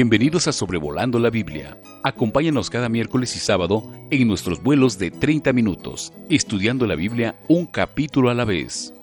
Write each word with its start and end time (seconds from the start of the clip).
Bienvenidos 0.00 0.46
a 0.46 0.52
Sobrevolando 0.52 1.18
la 1.18 1.28
Biblia. 1.28 1.76
Acompáñanos 2.04 2.70
cada 2.70 2.88
miércoles 2.88 3.34
y 3.34 3.40
sábado 3.40 3.82
en 4.12 4.28
nuestros 4.28 4.62
vuelos 4.62 4.96
de 4.96 5.10
30 5.10 5.52
minutos, 5.52 6.12
estudiando 6.30 6.86
la 6.86 6.94
Biblia 6.94 7.34
un 7.48 7.66
capítulo 7.66 8.30
a 8.30 8.34
la 8.34 8.44
vez. 8.44 8.94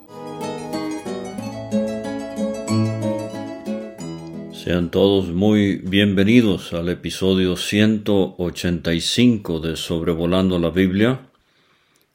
Sean 4.54 4.90
todos 4.90 5.28
muy 5.28 5.82
bienvenidos 5.84 6.72
al 6.72 6.88
episodio 6.88 7.58
185 7.58 9.60
de 9.60 9.76
Sobrevolando 9.76 10.58
la 10.58 10.70
Biblia, 10.70 11.28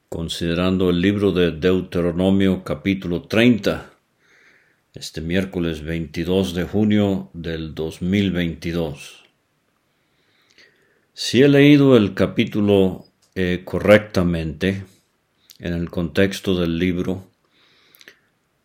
considerando 0.08 0.90
el 0.90 1.00
libro 1.00 1.30
de 1.30 1.52
Deuteronomio 1.52 2.64
capítulo 2.64 3.22
30 3.22 3.91
este 4.94 5.22
miércoles 5.22 5.82
22 5.82 6.52
de 6.54 6.64
junio 6.64 7.30
del 7.32 7.74
2022. 7.74 9.24
Si 11.14 11.42
he 11.42 11.48
leído 11.48 11.96
el 11.96 12.12
capítulo 12.12 13.06
eh, 13.34 13.62
correctamente 13.64 14.84
en 15.58 15.72
el 15.72 15.88
contexto 15.88 16.60
del 16.60 16.78
libro, 16.78 17.26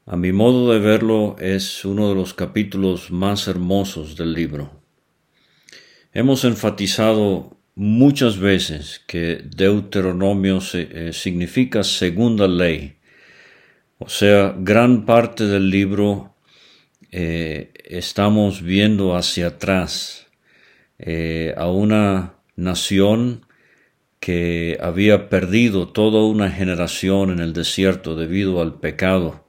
a 0.06 0.18
mi 0.18 0.34
modo 0.34 0.74
de 0.74 0.80
verlo 0.80 1.38
es 1.40 1.86
uno 1.86 2.10
de 2.10 2.16
los 2.16 2.34
capítulos 2.34 3.10
más 3.10 3.48
hermosos 3.48 4.18
del 4.18 4.34
libro. 4.34 4.82
Hemos 6.12 6.44
enfatizado 6.44 7.58
muchas 7.76 8.38
veces 8.38 9.02
que 9.08 9.42
Deuteronomio 9.46 10.60
eh, 10.74 11.12
significa 11.14 11.84
segunda 11.84 12.50
ley, 12.50 12.97
o 14.00 14.10
sea, 14.10 14.56
gran 14.58 15.06
parte 15.06 15.46
del 15.46 15.70
libro 15.70 16.36
eh, 17.12 17.72
estamos 17.84 18.62
viendo 18.62 19.16
hacia 19.16 19.48
atrás 19.48 20.28
eh, 21.00 21.54
a 21.58 21.70
una 21.70 22.36
nación 22.56 23.46
que 24.20 24.78
había 24.82 25.30
perdido 25.30 25.88
toda 25.90 26.24
una 26.26 26.52
generación 26.52 27.32
en 27.32 27.40
el 27.40 27.54
desierto 27.54 28.16
debido 28.16 28.62
al 28.62 28.80
pecado. 28.80 29.48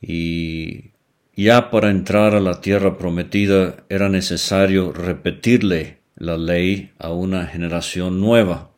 Y 0.00 0.92
ya 1.34 1.70
para 1.70 1.90
entrar 1.90 2.34
a 2.34 2.40
la 2.40 2.60
tierra 2.60 2.96
prometida 2.96 3.84
era 3.88 4.08
necesario 4.08 4.92
repetirle 4.92 5.98
la 6.16 6.38
ley 6.38 6.92
a 6.98 7.10
una 7.10 7.46
generación 7.46 8.20
nueva 8.20 8.73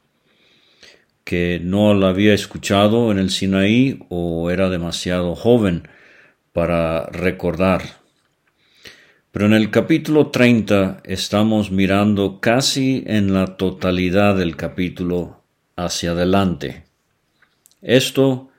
que 1.27 1.61
no 1.61 1.93
la 1.93 2.11
había 2.11 2.35
escuchado 2.35 3.11
en 3.11 3.19
el 3.19 3.31
Sinaí 3.31 3.99
o 4.11 4.49
era 4.49 4.71
demasiado 4.71 5.35
joven 5.35 5.89
para 6.53 7.07
recordar. 7.07 7.83
Pero 9.33 9.47
en 9.47 9.53
el 9.53 9.73
capítulo 9.73 10.29
30 10.29 11.01
estamos 11.03 11.73
mirando 11.73 12.39
casi 12.41 13.03
en 13.09 13.35
la 13.35 13.57
totalidad 13.57 14.37
del 14.37 14.55
capítulo 14.55 15.43
hacia 15.75 16.13
adelante. 16.13 16.85
Esto 17.83 18.51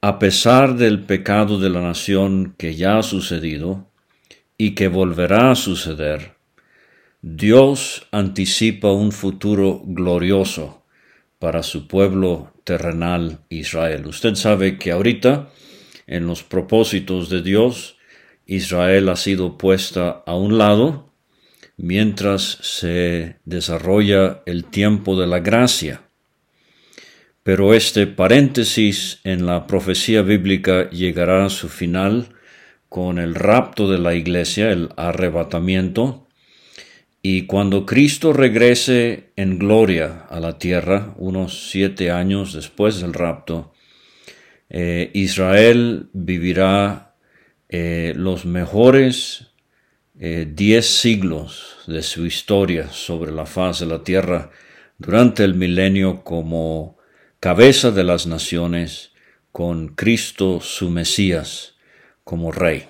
a 0.00 0.18
pesar 0.18 0.74
del 0.74 1.04
pecado 1.04 1.60
de 1.60 1.70
la 1.70 1.80
nación 1.80 2.56
que 2.58 2.74
ya 2.74 2.98
ha 2.98 3.04
sucedido 3.04 3.86
y 4.58 4.72
que 4.74 4.88
volverá 4.88 5.52
a 5.52 5.54
suceder, 5.54 6.32
Dios 7.22 8.08
anticipa 8.10 8.90
un 8.90 9.12
futuro 9.12 9.80
glorioso 9.84 10.79
para 11.40 11.62
su 11.62 11.88
pueblo 11.88 12.52
terrenal 12.64 13.40
Israel. 13.48 14.06
Usted 14.06 14.34
sabe 14.34 14.78
que 14.78 14.92
ahorita, 14.92 15.48
en 16.06 16.26
los 16.26 16.44
propósitos 16.44 17.30
de 17.30 17.42
Dios, 17.42 17.96
Israel 18.44 19.08
ha 19.08 19.16
sido 19.16 19.56
puesta 19.56 20.22
a 20.26 20.36
un 20.36 20.58
lado 20.58 21.14
mientras 21.78 22.42
se 22.60 23.38
desarrolla 23.46 24.42
el 24.44 24.66
tiempo 24.66 25.18
de 25.18 25.26
la 25.26 25.40
gracia. 25.40 26.02
Pero 27.42 27.72
este 27.72 28.06
paréntesis 28.06 29.20
en 29.24 29.46
la 29.46 29.66
profecía 29.66 30.20
bíblica 30.20 30.90
llegará 30.90 31.46
a 31.46 31.50
su 31.50 31.70
final 31.70 32.34
con 32.90 33.18
el 33.18 33.34
rapto 33.34 33.90
de 33.90 33.98
la 33.98 34.14
iglesia, 34.14 34.70
el 34.70 34.90
arrebatamiento, 34.98 36.28
y 37.22 37.46
cuando 37.46 37.84
Cristo 37.84 38.32
regrese 38.32 39.32
en 39.36 39.58
gloria 39.58 40.26
a 40.30 40.40
la 40.40 40.58
tierra, 40.58 41.14
unos 41.18 41.70
siete 41.70 42.10
años 42.10 42.54
después 42.54 43.00
del 43.00 43.12
rapto, 43.12 43.72
eh, 44.70 45.10
Israel 45.12 46.08
vivirá 46.12 47.14
eh, 47.68 48.14
los 48.16 48.46
mejores 48.46 49.48
eh, 50.18 50.50
diez 50.50 50.86
siglos 50.86 51.76
de 51.86 52.02
su 52.02 52.24
historia 52.24 52.88
sobre 52.90 53.32
la 53.32 53.46
faz 53.46 53.80
de 53.80 53.86
la 53.86 54.02
tierra 54.02 54.50
durante 54.98 55.44
el 55.44 55.54
milenio 55.54 56.24
como 56.24 56.98
cabeza 57.38 57.90
de 57.90 58.04
las 58.04 58.26
naciones, 58.26 59.12
con 59.52 59.88
Cristo 59.88 60.60
su 60.60 60.90
Mesías 60.90 61.74
como 62.22 62.52
Rey. 62.52 62.86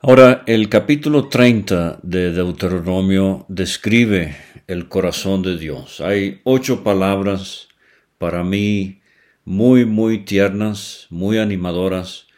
Ahora, 0.00 0.44
el 0.46 0.68
capítulo 0.68 1.28
30 1.28 1.98
de 2.04 2.30
Deuteronomio 2.30 3.44
describe 3.48 4.36
el 4.68 4.86
corazón 4.86 5.42
de 5.42 5.58
Dios. 5.58 6.00
Hay 6.00 6.40
ocho 6.44 6.84
palabras 6.84 7.66
para 8.16 8.44
mí 8.44 9.02
muy, 9.44 9.86
muy 9.86 10.24
tiernas, 10.24 11.08
muy 11.10 11.38
animadoras. 11.38 12.28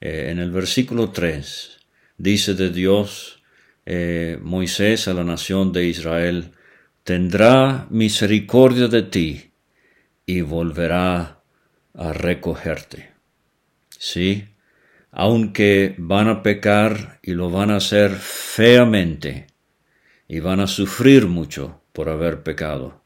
Eh, 0.00 0.30
en 0.32 0.40
el 0.40 0.50
versículo 0.50 1.10
3 1.10 1.78
dice 2.18 2.54
de 2.54 2.70
Dios, 2.70 3.44
eh, 3.86 4.40
Moisés 4.42 5.06
a 5.06 5.14
la 5.14 5.22
nación 5.22 5.72
de 5.72 5.86
Israel, 5.86 6.50
tendrá 7.04 7.86
misericordia 7.90 8.88
de 8.88 9.02
ti 9.02 9.52
y 10.26 10.40
volverá 10.40 11.44
a 11.94 12.12
recogerte. 12.12 13.12
Sí, 14.00 14.48
aunque 15.16 15.94
van 15.96 16.28
a 16.28 16.42
pecar 16.42 17.20
y 17.22 17.34
lo 17.34 17.48
van 17.48 17.70
a 17.70 17.76
hacer 17.76 18.10
feamente 18.10 19.46
y 20.26 20.40
van 20.40 20.58
a 20.58 20.66
sufrir 20.66 21.26
mucho 21.28 21.82
por 21.92 22.08
haber 22.08 22.42
pecado. 22.42 23.04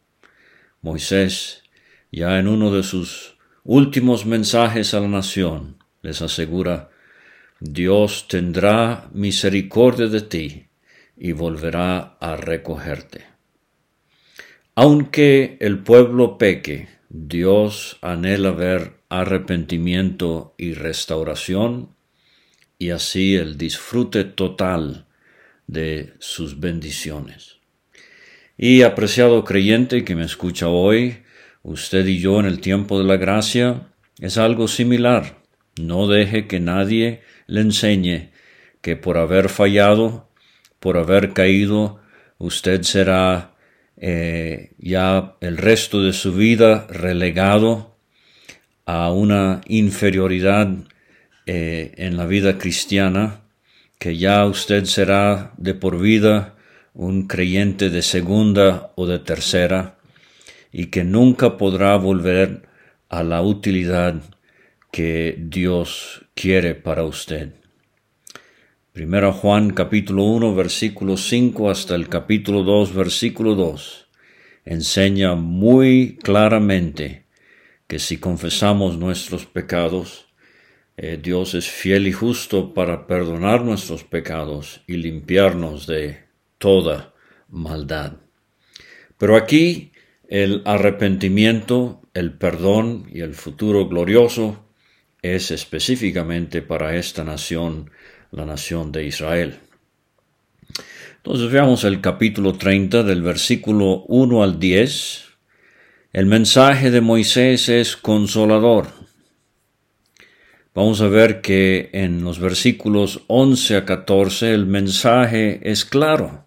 Moisés, 0.81 1.65
ya 2.11 2.39
en 2.39 2.49
uno 2.49 2.73
de 2.73 2.83
sus 2.83 3.37
últimos 3.63 4.25
mensajes 4.25 4.95
a 4.95 5.01
la 5.01 5.09
nación, 5.09 5.85
les 6.01 6.23
asegura, 6.23 6.89
Dios 7.61 8.27
tendrá 8.27 9.11
misericordia 9.13 10.07
de 10.07 10.23
ti 10.23 10.69
y 11.15 11.33
volverá 11.33 12.17
a 12.21 12.37
recogerte. 12.37 13.27
Aunque 14.75 15.59
el 15.61 15.81
pueblo 15.81 16.39
peque, 16.39 16.89
Dios 17.11 17.99
anhela 18.01 18.53
ver 18.53 19.03
arrepentimiento 19.11 20.55
y 20.57 20.73
restauración 20.73 21.97
y 22.78 22.91
así 22.91 23.34
el 23.34 23.59
disfrute 23.59 24.25
total 24.25 25.06
de 25.66 26.15
sus 26.19 26.61
bendiciones. 26.61 27.59
Y 28.56 28.83
apreciado 28.83 29.44
creyente 29.44 30.05
que 30.05 30.15
me 30.15 30.25
escucha 30.25 30.69
hoy, 30.69 31.19
usted 31.62 32.06
y 32.06 32.19
yo 32.19 32.41
en 32.41 32.47
el 32.47 32.61
tiempo 32.61 32.99
de 32.99 33.05
la 33.05 33.16
gracia, 33.16 33.89
es 34.21 34.39
algo 34.39 34.69
similar. 34.69 35.43
No 35.81 36.09
deje 36.09 36.47
que 36.47 36.61
nadie 36.61 37.22
le 37.47 37.61
enseñe 37.61 38.31
que 38.81 38.97
por 38.97 39.19
haber 39.19 39.49
fallado, 39.49 40.28
por 40.81 40.97
haber 40.97 41.33
caído, 41.33 42.00
usted 42.39 42.83
será 42.83 43.55
eh, 43.97 44.72
ya 44.78 45.37
el 45.41 45.56
resto 45.56 46.03
de 46.03 46.12
su 46.12 46.33
vida 46.33 46.87
relegado 46.89 47.97
a 48.87 49.10
una 49.12 49.60
inferioridad 49.66 50.69
eh, 51.50 51.95
en 51.97 52.18
la 52.18 52.27
vida 52.27 52.59
cristiana, 52.59 53.41
que 53.98 54.18
ya 54.18 54.45
usted 54.45 54.84
será 54.84 55.54
de 55.56 55.72
por 55.72 55.98
vida 55.98 56.56
un 56.92 57.27
creyente 57.27 57.89
de 57.89 58.03
segunda 58.03 58.92
o 58.97 59.06
de 59.06 59.18
tercera, 59.18 59.98
y 60.71 60.89
que 60.89 61.04
nunca 61.04 61.56
podrá 61.56 61.97
volver 61.97 62.68
a 63.09 63.22
la 63.22 63.41
utilidad 63.41 64.21
que 64.92 65.36
Dios 65.39 66.27
quiere 66.34 66.74
para 66.74 67.04
usted. 67.04 67.54
Primero 68.92 69.33
Juan 69.33 69.71
capítulo 69.71 70.24
1 70.24 70.54
versículo 70.54 71.16
5 71.16 71.71
hasta 71.71 71.94
el 71.94 72.10
capítulo 72.10 72.62
2 72.62 72.94
versículo 72.94 73.54
2 73.54 74.06
enseña 74.66 75.34
muy 75.34 76.18
claramente 76.22 77.24
que 77.86 77.98
si 77.98 78.18
confesamos 78.18 78.98
nuestros 78.98 79.47
pecados, 79.47 80.28
eh, 81.00 81.16
Dios 81.22 81.54
es 81.54 81.71
fiel 81.71 82.09
y 82.09 82.12
justo 82.12 82.74
para 82.74 83.06
perdonar 83.06 83.62
nuestros 83.62 84.03
pecados 84.03 84.80
y 84.89 84.95
limpiarnos 84.97 85.86
de 85.86 86.24
toda 86.59 87.15
maldad. 87.48 88.15
Pero 89.16 89.36
aquí 89.36 89.92
el 90.28 90.60
arrepentimiento, 90.65 92.03
el 92.15 92.33
perdón 92.33 93.06
y 93.12 93.21
el 93.21 93.34
futuro 93.34 93.86
glorioso 93.86 94.66
es 95.22 95.53
específicamente 95.53 96.62
para 96.62 96.97
esta 96.97 97.22
nación, 97.22 97.92
la 98.33 98.44
nación 98.44 98.91
de 98.91 99.06
Israel. 99.06 99.54
Entonces 101.18 101.48
veamos 101.53 101.84
el 101.84 102.01
capítulo 102.01 102.54
30 102.54 103.04
del 103.04 103.22
versículo 103.22 104.03
1 104.09 104.42
al 104.42 104.59
10. 104.59 105.27
El 106.12 106.27
mensaje 106.27 106.91
de 106.91 107.01
Moisés 107.01 107.68
es 107.68 107.97
consolador. 107.97 108.97
Vamos 110.78 111.01
a 111.01 111.09
ver 111.09 111.41
que 111.41 111.91
en 111.92 112.22
los 112.22 112.39
versículos 112.39 113.25
11 113.27 113.78
a 113.78 113.84
14 113.84 114.54
el 114.54 114.66
mensaje 114.66 115.59
es 115.69 115.84
claro. 115.84 116.47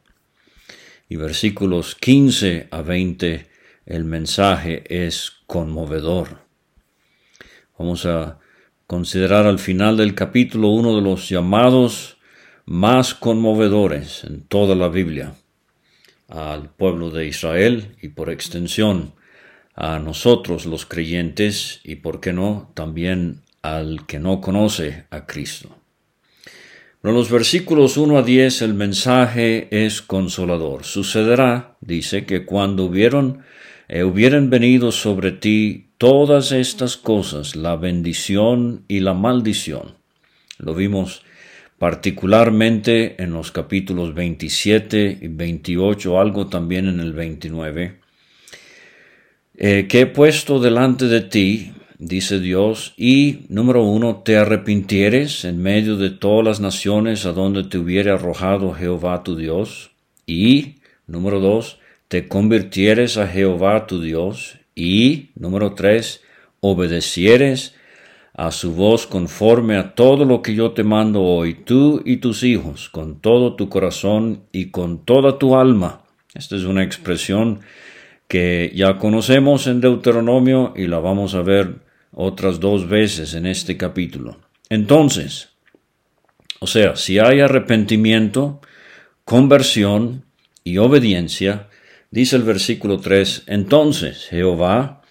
Y 1.09 1.17
versículos 1.17 1.95
15 1.95 2.69
a 2.71 2.81
20 2.81 3.49
el 3.85 4.05
mensaje 4.05 4.85
es 4.87 5.33
conmovedor. 5.47 6.45
Vamos 7.77 8.05
a 8.05 8.39
considerar 8.87 9.47
al 9.47 9.59
final 9.59 9.97
del 9.97 10.15
capítulo 10.15 10.69
uno 10.69 10.95
de 10.95 11.01
los 11.01 11.27
llamados 11.27 12.15
más 12.63 13.13
conmovedores 13.13 14.23
en 14.23 14.43
toda 14.43 14.75
la 14.75 14.87
Biblia 14.87 15.35
al 16.29 16.69
pueblo 16.69 17.09
de 17.09 17.27
Israel 17.27 17.97
y 18.01 18.07
por 18.07 18.29
extensión 18.29 19.13
a 19.75 19.99
nosotros 19.99 20.65
los 20.65 20.85
creyentes 20.85 21.81
y 21.83 21.95
por 21.95 22.21
qué 22.21 22.31
no 22.31 22.71
también 22.75 23.41
al 23.61 24.05
que 24.05 24.19
no 24.19 24.41
conoce 24.41 25.05
a 25.09 25.25
Cristo. 25.25 25.77
En 27.03 27.15
los 27.15 27.31
versículos 27.31 27.97
1 27.97 28.19
a 28.19 28.21
10 28.21 28.61
el 28.61 28.73
mensaje 28.75 29.67
es 29.71 30.03
consolador. 30.03 30.83
Sucederá, 30.83 31.75
dice, 31.81 32.25
que 32.25 32.45
cuando 32.45 32.85
hubieron, 32.85 33.41
eh, 33.87 34.03
hubieran 34.03 34.51
venido 34.51 34.91
sobre 34.91 35.31
ti 35.31 35.89
todas 35.97 36.51
estas 36.51 36.97
cosas, 36.97 37.55
la 37.55 37.75
bendición 37.75 38.85
y 38.87 38.99
la 38.99 39.15
maldición. 39.15 39.95
Lo 40.59 40.75
vimos 40.75 41.23
particularmente 41.79 43.21
en 43.21 43.33
los 43.33 43.51
capítulos 43.51 44.13
27 44.13 45.17
y 45.21 45.27
28, 45.27 46.19
algo 46.19 46.45
también 46.45 46.87
en 46.87 46.99
el 46.99 47.13
29, 47.13 47.99
eh, 49.57 49.87
que 49.89 50.01
he 50.01 50.05
puesto 50.05 50.59
delante 50.59 51.05
de 51.05 51.21
ti, 51.21 51.71
dice 52.01 52.39
Dios, 52.39 52.95
y 52.97 53.41
número 53.47 53.83
uno, 53.83 54.23
te 54.25 54.35
arrepintieres 54.35 55.45
en 55.45 55.61
medio 55.61 55.97
de 55.97 56.09
todas 56.09 56.43
las 56.43 56.59
naciones 56.59 57.27
a 57.27 57.31
donde 57.31 57.63
te 57.63 57.77
hubiere 57.77 58.09
arrojado 58.09 58.73
Jehová 58.73 59.23
tu 59.23 59.35
Dios, 59.35 59.91
y 60.25 60.77
número 61.05 61.39
dos, 61.39 61.77
te 62.07 62.27
convirtieres 62.27 63.17
a 63.17 63.27
Jehová 63.27 63.85
tu 63.85 64.01
Dios, 64.01 64.57
y 64.73 65.29
número 65.35 65.75
tres, 65.75 66.23
obedecieres 66.59 67.75
a 68.33 68.49
su 68.49 68.73
voz 68.73 69.05
conforme 69.05 69.77
a 69.77 69.93
todo 69.93 70.25
lo 70.25 70.41
que 70.41 70.55
yo 70.55 70.71
te 70.71 70.83
mando 70.83 71.21
hoy, 71.21 71.53
tú 71.53 72.01
y 72.03 72.17
tus 72.17 72.41
hijos, 72.41 72.89
con 72.89 73.19
todo 73.19 73.55
tu 73.55 73.69
corazón 73.69 74.45
y 74.51 74.71
con 74.71 75.05
toda 75.05 75.37
tu 75.37 75.55
alma. 75.55 76.01
Esta 76.33 76.55
es 76.55 76.63
una 76.63 76.83
expresión 76.83 77.59
que 78.27 78.71
ya 78.73 78.97
conocemos 78.97 79.67
en 79.67 79.81
Deuteronomio 79.81 80.73
y 80.75 80.87
la 80.87 80.97
vamos 80.97 81.35
a 81.35 81.43
ver 81.43 81.90
otras 82.11 82.59
dos 82.59 82.87
veces 82.87 83.33
en 83.33 83.45
este 83.45 83.77
capítulo. 83.77 84.39
Entonces, 84.69 85.49
o 86.59 86.67
sea, 86.67 86.95
si 86.95 87.19
hay 87.19 87.39
arrepentimiento, 87.39 88.61
conversión 89.25 90.25
y 90.63 90.77
obediencia, 90.77 91.69
dice 92.11 92.35
el 92.35 92.43
versículo 92.43 92.99
3, 92.99 93.43
entonces 93.47 94.27
Jehová 94.27 95.01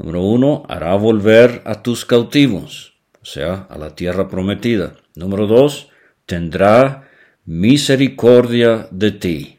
Número 0.00 0.22
uno, 0.22 0.62
hará 0.66 0.94
volver 0.94 1.60
a 1.66 1.82
tus 1.82 2.06
cautivos, 2.06 2.94
o 3.20 3.26
sea, 3.26 3.66
a 3.68 3.76
la 3.76 3.94
tierra 3.94 4.28
prometida. 4.28 4.94
Número 5.14 5.46
dos, 5.46 5.90
tendrá 6.24 7.10
misericordia 7.44 8.88
de 8.90 9.12
ti. 9.12 9.58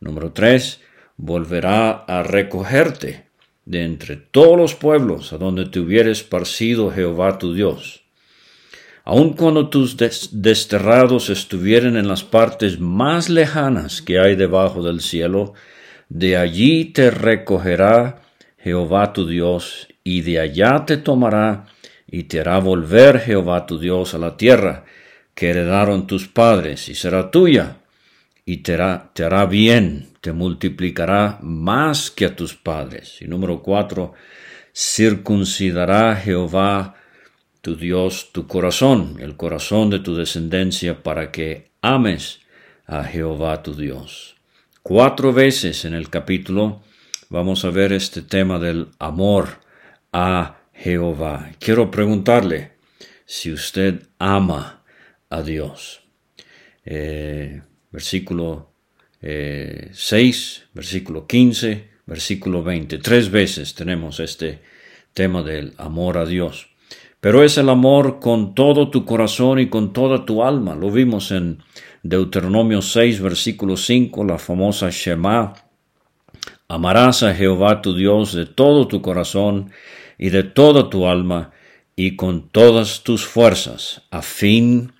Número 0.00 0.32
tres, 0.32 0.80
volverá 1.16 1.90
a 1.92 2.24
recogerte 2.24 3.29
de 3.64 3.84
entre 3.84 4.16
todos 4.16 4.56
los 4.56 4.74
pueblos 4.74 5.32
a 5.32 5.38
donde 5.38 5.66
te 5.66 5.80
hubiera 5.80 6.10
esparcido 6.10 6.90
Jehová 6.90 7.38
tu 7.38 7.54
Dios. 7.54 8.02
Aun 9.04 9.32
cuando 9.32 9.68
tus 9.68 9.96
desterrados 9.96 11.30
estuvieren 11.30 11.96
en 11.96 12.06
las 12.06 12.22
partes 12.22 12.78
más 12.78 13.28
lejanas 13.28 14.02
que 14.02 14.20
hay 14.20 14.36
debajo 14.36 14.82
del 14.82 15.00
cielo, 15.00 15.54
de 16.08 16.36
allí 16.36 16.86
te 16.86 17.10
recogerá 17.10 18.22
Jehová 18.58 19.12
tu 19.12 19.26
Dios, 19.26 19.88
y 20.04 20.22
de 20.22 20.40
allá 20.40 20.84
te 20.86 20.96
tomará 20.96 21.66
y 22.06 22.24
te 22.24 22.40
hará 22.40 22.58
volver 22.58 23.20
Jehová 23.20 23.66
tu 23.66 23.78
Dios 23.78 24.14
a 24.14 24.18
la 24.18 24.36
tierra 24.36 24.84
que 25.34 25.50
heredaron 25.50 26.06
tus 26.06 26.28
padres, 26.28 26.88
y 26.88 26.94
será 26.94 27.30
tuya, 27.30 27.78
y 28.44 28.58
te 28.58 28.74
hará, 28.74 29.46
bien, 29.46 30.08
te 30.20 30.32
multiplicará 30.32 31.38
más 31.42 32.10
que 32.10 32.26
a 32.26 32.36
tus 32.36 32.54
padres. 32.54 33.20
Y 33.20 33.26
número 33.26 33.62
cuatro, 33.62 34.14
circuncidará 34.74 36.16
Jehová 36.16 36.94
tu 37.60 37.76
Dios 37.76 38.30
tu 38.32 38.46
corazón, 38.46 39.16
el 39.20 39.36
corazón 39.36 39.90
de 39.90 39.98
tu 39.98 40.14
descendencia, 40.14 41.02
para 41.02 41.30
que 41.30 41.70
ames 41.82 42.40
a 42.86 43.04
Jehová 43.04 43.62
tu 43.62 43.74
Dios. 43.74 44.36
Cuatro 44.82 45.32
veces 45.32 45.84
en 45.84 45.94
el 45.94 46.08
capítulo 46.08 46.82
vamos 47.28 47.64
a 47.64 47.70
ver 47.70 47.92
este 47.92 48.22
tema 48.22 48.58
del 48.58 48.88
amor 48.98 49.60
a 50.12 50.60
Jehová. 50.72 51.50
Quiero 51.58 51.90
preguntarle 51.90 52.72
si 53.26 53.52
usted 53.52 54.08
ama 54.18 54.82
a 55.28 55.42
Dios. 55.42 56.00
Eh, 56.84 57.62
versículo 57.90 58.72
6, 59.20 59.22
eh, 59.22 60.68
versículo 60.72 61.26
15, 61.26 61.88
versículo 62.06 62.62
20. 62.62 62.98
Tres 62.98 63.30
veces 63.30 63.74
tenemos 63.74 64.20
este 64.20 64.60
tema 65.12 65.42
del 65.42 65.74
amor 65.78 66.18
a 66.18 66.26
Dios. 66.26 66.68
Pero 67.20 67.42
es 67.42 67.58
el 67.58 67.68
amor 67.68 68.18
con 68.18 68.54
todo 68.54 68.90
tu 68.90 69.04
corazón 69.04 69.58
y 69.58 69.68
con 69.68 69.92
toda 69.92 70.24
tu 70.24 70.42
alma. 70.42 70.74
Lo 70.74 70.90
vimos 70.90 71.32
en 71.32 71.62
Deuteronomio 72.02 72.80
6, 72.80 73.20
versículo 73.20 73.76
5, 73.76 74.24
la 74.24 74.38
famosa 74.38 74.88
Shema 74.90 75.54
Amarás 76.70 77.24
a 77.24 77.34
Jehová 77.34 77.82
tu 77.82 77.96
Dios 77.96 78.32
de 78.32 78.46
todo 78.46 78.86
tu 78.86 79.02
corazón 79.02 79.72
y 80.18 80.30
de 80.30 80.44
toda 80.44 80.88
tu 80.88 81.08
alma 81.08 81.50
y 81.96 82.14
con 82.14 82.48
todas 82.48 83.02
tus 83.02 83.26
fuerzas, 83.26 84.02
a 84.12 84.22
fin 84.22 84.92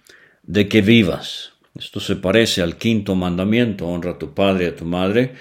de 0.42 0.68
que 0.68 0.82
vivas. 0.82 1.52
Esto 1.80 1.98
se 1.98 2.16
parece 2.16 2.60
al 2.60 2.76
quinto 2.76 3.14
mandamiento, 3.14 3.86
honra 3.86 4.10
a 4.10 4.18
tu 4.18 4.34
padre 4.34 4.66
y 4.66 4.68
a 4.68 4.76
tu 4.76 4.84
madre, 4.84 5.32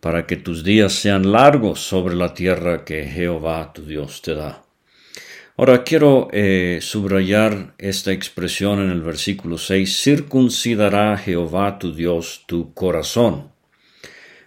para 0.00 0.26
que 0.26 0.36
tus 0.36 0.64
días 0.64 0.94
sean 0.94 1.30
largos 1.30 1.80
sobre 1.80 2.14
la 2.14 2.32
tierra 2.32 2.82
que 2.82 3.04
Jehová 3.04 3.74
tu 3.74 3.84
Dios 3.84 4.22
te 4.22 4.34
da. 4.34 4.62
Ahora 5.58 5.84
quiero 5.84 6.30
eh, 6.32 6.78
subrayar 6.80 7.74
esta 7.76 8.10
expresión 8.10 8.80
en 8.80 8.88
el 8.88 9.02
versículo 9.02 9.58
6, 9.58 10.02
circuncidará 10.02 11.18
Jehová 11.18 11.78
tu 11.78 11.94
Dios 11.94 12.44
tu 12.46 12.72
corazón. 12.72 13.50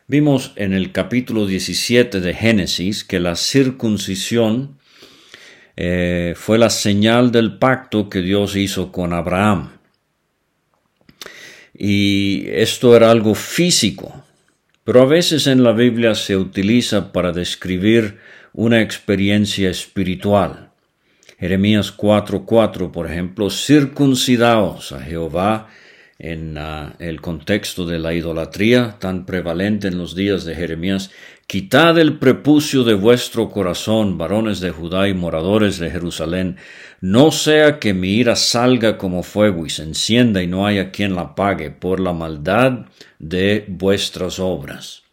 Vimos 0.08 0.52
en 0.56 0.74
el 0.74 0.92
capítulo 0.92 1.46
17 1.46 2.22
de 2.22 2.34
Génesis 2.34 3.04
que 3.04 3.20
la 3.20 3.36
circuncisión 3.36 4.80
eh, 5.76 6.34
fue 6.36 6.58
la 6.58 6.72
señal 6.72 7.32
del 7.32 7.60
pacto 7.60 8.10
que 8.10 8.24
Dios 8.24 8.56
hizo 8.56 8.92
con 8.92 9.14
Abraham. 9.14 9.75
Y 11.78 12.46
esto 12.50 12.96
era 12.96 13.12
algo 13.12 13.36
físico, 13.36 14.24
pero 14.84 15.02
a 15.02 15.06
veces 15.06 15.48
en 15.48 15.64
la 15.64 15.74
Biblia 15.74 16.16
se 16.16 16.38
utiliza 16.38 17.12
para 17.12 17.32
describir 17.32 18.20
una 18.54 18.82
experiencia 18.82 19.70
espiritual. 19.70 20.70
Jeremías 21.38 21.92
4:4, 21.92 22.92
por 22.92 23.12
ejemplo, 23.12 23.50
circuncidaos 23.50 24.94
a 24.94 25.02
Jehová 25.02 25.68
en 26.18 26.58
ah, 26.58 26.96
el 27.00 27.20
contexto 27.20 27.86
de 27.86 28.00
la 28.00 28.14
idolatría 28.14 28.96
tan 29.00 29.26
prevalente 29.26 29.90
en 29.90 29.98
los 29.98 30.16
días 30.16 30.46
de 30.46 30.56
Jeremías, 30.56 31.12
quitad 31.48 31.98
el 32.00 32.18
prepucio 32.18 32.84
de 32.84 32.94
vuestro 32.94 33.50
corazón, 33.50 34.18
varones 34.18 34.60
de 34.60 34.72
Judá 34.72 35.08
y 35.08 35.14
moradores 35.14 35.80
de 35.80 35.92
Jerusalén, 35.92 36.58
no 37.02 37.32
sea 37.32 37.80
que 37.80 37.94
mi 37.94 38.14
ira 38.14 38.36
salga 38.36 38.98
como 38.98 39.24
fuego 39.24 39.66
y 39.66 39.70
se 39.70 39.84
encienda 39.84 40.42
y 40.42 40.48
no 40.48 40.66
haya 40.66 40.92
quien 40.92 41.16
la 41.16 41.36
pague 41.36 41.70
por 41.70 42.00
la 42.00 42.14
maldad 42.14 42.86
de 43.20 43.66
vuestras 43.68 44.40
obras. 44.40 45.04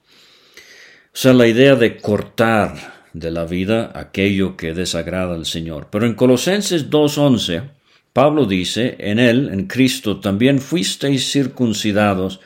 O 1.14 1.18
sea, 1.18 1.34
la 1.34 1.46
idea 1.46 1.74
de 1.74 1.98
cortar 1.98 3.02
de 3.12 3.30
la 3.30 3.44
vida 3.44 3.92
aquello 3.94 4.56
que 4.56 4.72
desagrada 4.72 5.34
al 5.34 5.44
Señor. 5.44 5.88
Pero 5.90 6.06
en 6.06 6.14
Colosenses 6.14 6.88
2.11, 6.88 7.70
Pablo 8.14 8.46
dice, 8.46 8.96
en 8.98 9.18
él, 9.18 9.50
en 9.52 9.66
Cristo, 9.66 10.20
también 10.20 10.60
fuisteis 10.60 11.30
circuncidados 11.30 12.40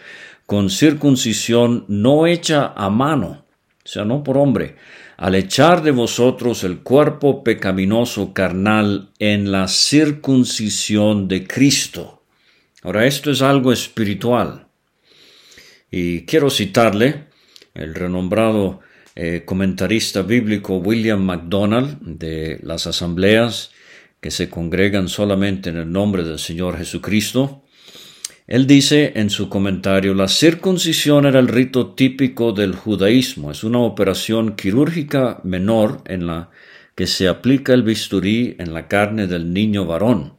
con 0.46 0.70
circuncisión 0.70 1.84
no 1.88 2.26
hecha 2.26 2.72
a 2.76 2.90
mano, 2.90 3.45
o 3.86 3.88
sea, 3.88 4.04
no 4.04 4.24
por 4.24 4.36
hombre, 4.36 4.74
al 5.16 5.36
echar 5.36 5.80
de 5.82 5.92
vosotros 5.92 6.64
el 6.64 6.80
cuerpo 6.80 7.44
pecaminoso 7.44 8.34
carnal 8.34 9.10
en 9.20 9.52
la 9.52 9.68
circuncisión 9.68 11.28
de 11.28 11.46
Cristo. 11.46 12.24
Ahora, 12.82 13.06
esto 13.06 13.30
es 13.30 13.42
algo 13.42 13.72
espiritual. 13.72 14.66
Y 15.88 16.22
quiero 16.22 16.50
citarle, 16.50 17.26
el 17.74 17.94
renombrado 17.94 18.80
eh, 19.14 19.44
comentarista 19.44 20.22
bíblico 20.22 20.78
William 20.78 21.22
MacDonald 21.22 22.00
de 22.00 22.58
las 22.62 22.88
asambleas 22.88 23.70
que 24.20 24.32
se 24.32 24.50
congregan 24.50 25.08
solamente 25.08 25.70
en 25.70 25.76
el 25.76 25.92
nombre 25.92 26.24
del 26.24 26.40
Señor 26.40 26.76
Jesucristo. 26.76 27.62
Él 28.46 28.68
dice 28.68 29.14
en 29.16 29.28
su 29.28 29.48
comentario, 29.48 30.14
la 30.14 30.28
circuncisión 30.28 31.26
era 31.26 31.40
el 31.40 31.48
rito 31.48 31.94
típico 31.94 32.52
del 32.52 32.76
judaísmo, 32.76 33.50
es 33.50 33.64
una 33.64 33.80
operación 33.80 34.54
quirúrgica 34.54 35.40
menor 35.42 36.02
en 36.04 36.28
la 36.28 36.50
que 36.94 37.08
se 37.08 37.26
aplica 37.26 37.74
el 37.74 37.82
bisturí 37.82 38.54
en 38.58 38.72
la 38.72 38.86
carne 38.86 39.26
del 39.26 39.52
niño 39.52 39.84
varón. 39.84 40.34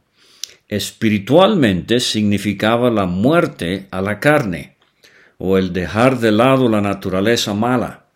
Espiritualmente 0.68 2.00
significaba 2.00 2.90
la 2.90 3.04
muerte 3.04 3.88
a 3.90 4.00
la 4.00 4.20
carne, 4.20 4.76
o 5.36 5.58
el 5.58 5.72
dejar 5.74 6.18
de 6.18 6.32
lado 6.32 6.68
la 6.68 6.80
naturaleza 6.80 7.52
mala, 7.52 8.06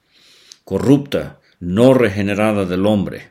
corrupta, 0.65 1.39
no 1.61 1.93
regenerada 1.93 2.65
del 2.65 2.87
hombre. 2.87 3.29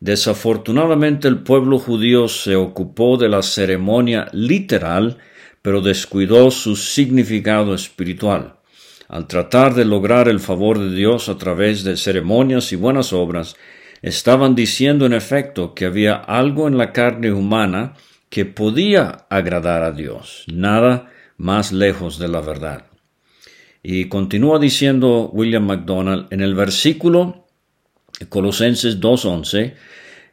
Desafortunadamente 0.00 1.28
el 1.28 1.38
pueblo 1.38 1.78
judío 1.78 2.28
se 2.28 2.56
ocupó 2.56 3.16
de 3.16 3.28
la 3.28 3.42
ceremonia 3.42 4.28
literal, 4.32 5.18
pero 5.66 5.80
descuidó 5.80 6.52
su 6.52 6.76
significado 6.76 7.74
espiritual. 7.74 8.54
Al 9.08 9.26
tratar 9.26 9.74
de 9.74 9.84
lograr 9.84 10.28
el 10.28 10.38
favor 10.38 10.78
de 10.78 10.94
Dios 10.94 11.28
a 11.28 11.38
través 11.38 11.82
de 11.82 11.96
ceremonias 11.96 12.70
y 12.70 12.76
buenas 12.76 13.12
obras, 13.12 13.56
estaban 14.00 14.54
diciendo 14.54 15.06
en 15.06 15.12
efecto 15.12 15.74
que 15.74 15.86
había 15.86 16.14
algo 16.14 16.68
en 16.68 16.78
la 16.78 16.92
carne 16.92 17.32
humana 17.32 17.94
que 18.28 18.44
podía 18.44 19.26
agradar 19.28 19.82
a 19.82 19.90
Dios, 19.90 20.44
nada 20.46 21.10
más 21.36 21.72
lejos 21.72 22.20
de 22.20 22.28
la 22.28 22.42
verdad. 22.42 22.86
Y 23.82 24.04
continúa 24.04 24.60
diciendo 24.60 25.30
William 25.32 25.66
MacDonald 25.66 26.28
en 26.30 26.42
el 26.42 26.54
versículo 26.54 27.48
Colosenses 28.28 29.00
2.11, 29.00 29.74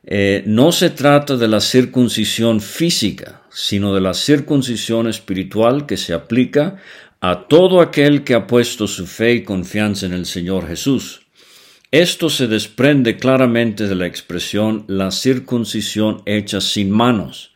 eh, 0.05 0.43
no 0.45 0.71
se 0.71 0.91
trata 0.91 1.37
de 1.37 1.47
la 1.47 1.59
circuncisión 1.59 2.61
física, 2.61 3.42
sino 3.53 3.93
de 3.93 4.01
la 4.01 4.13
circuncisión 4.13 5.07
espiritual 5.07 5.85
que 5.85 5.95
se 5.95 6.13
aplica 6.13 6.77
a 7.21 7.47
todo 7.47 7.79
aquel 7.79 8.23
que 8.23 8.33
ha 8.33 8.47
puesto 8.47 8.87
su 8.87 9.05
fe 9.05 9.33
y 9.33 9.43
confianza 9.43 10.07
en 10.07 10.13
el 10.13 10.25
Señor 10.25 10.67
Jesús. 10.67 11.21
Esto 11.91 12.29
se 12.29 12.47
desprende 12.47 13.17
claramente 13.17 13.87
de 13.87 13.95
la 13.95 14.07
expresión 14.07 14.83
la 14.87 15.11
circuncisión 15.11 16.23
hecha 16.25 16.59
sin 16.59 16.89
manos. 16.89 17.53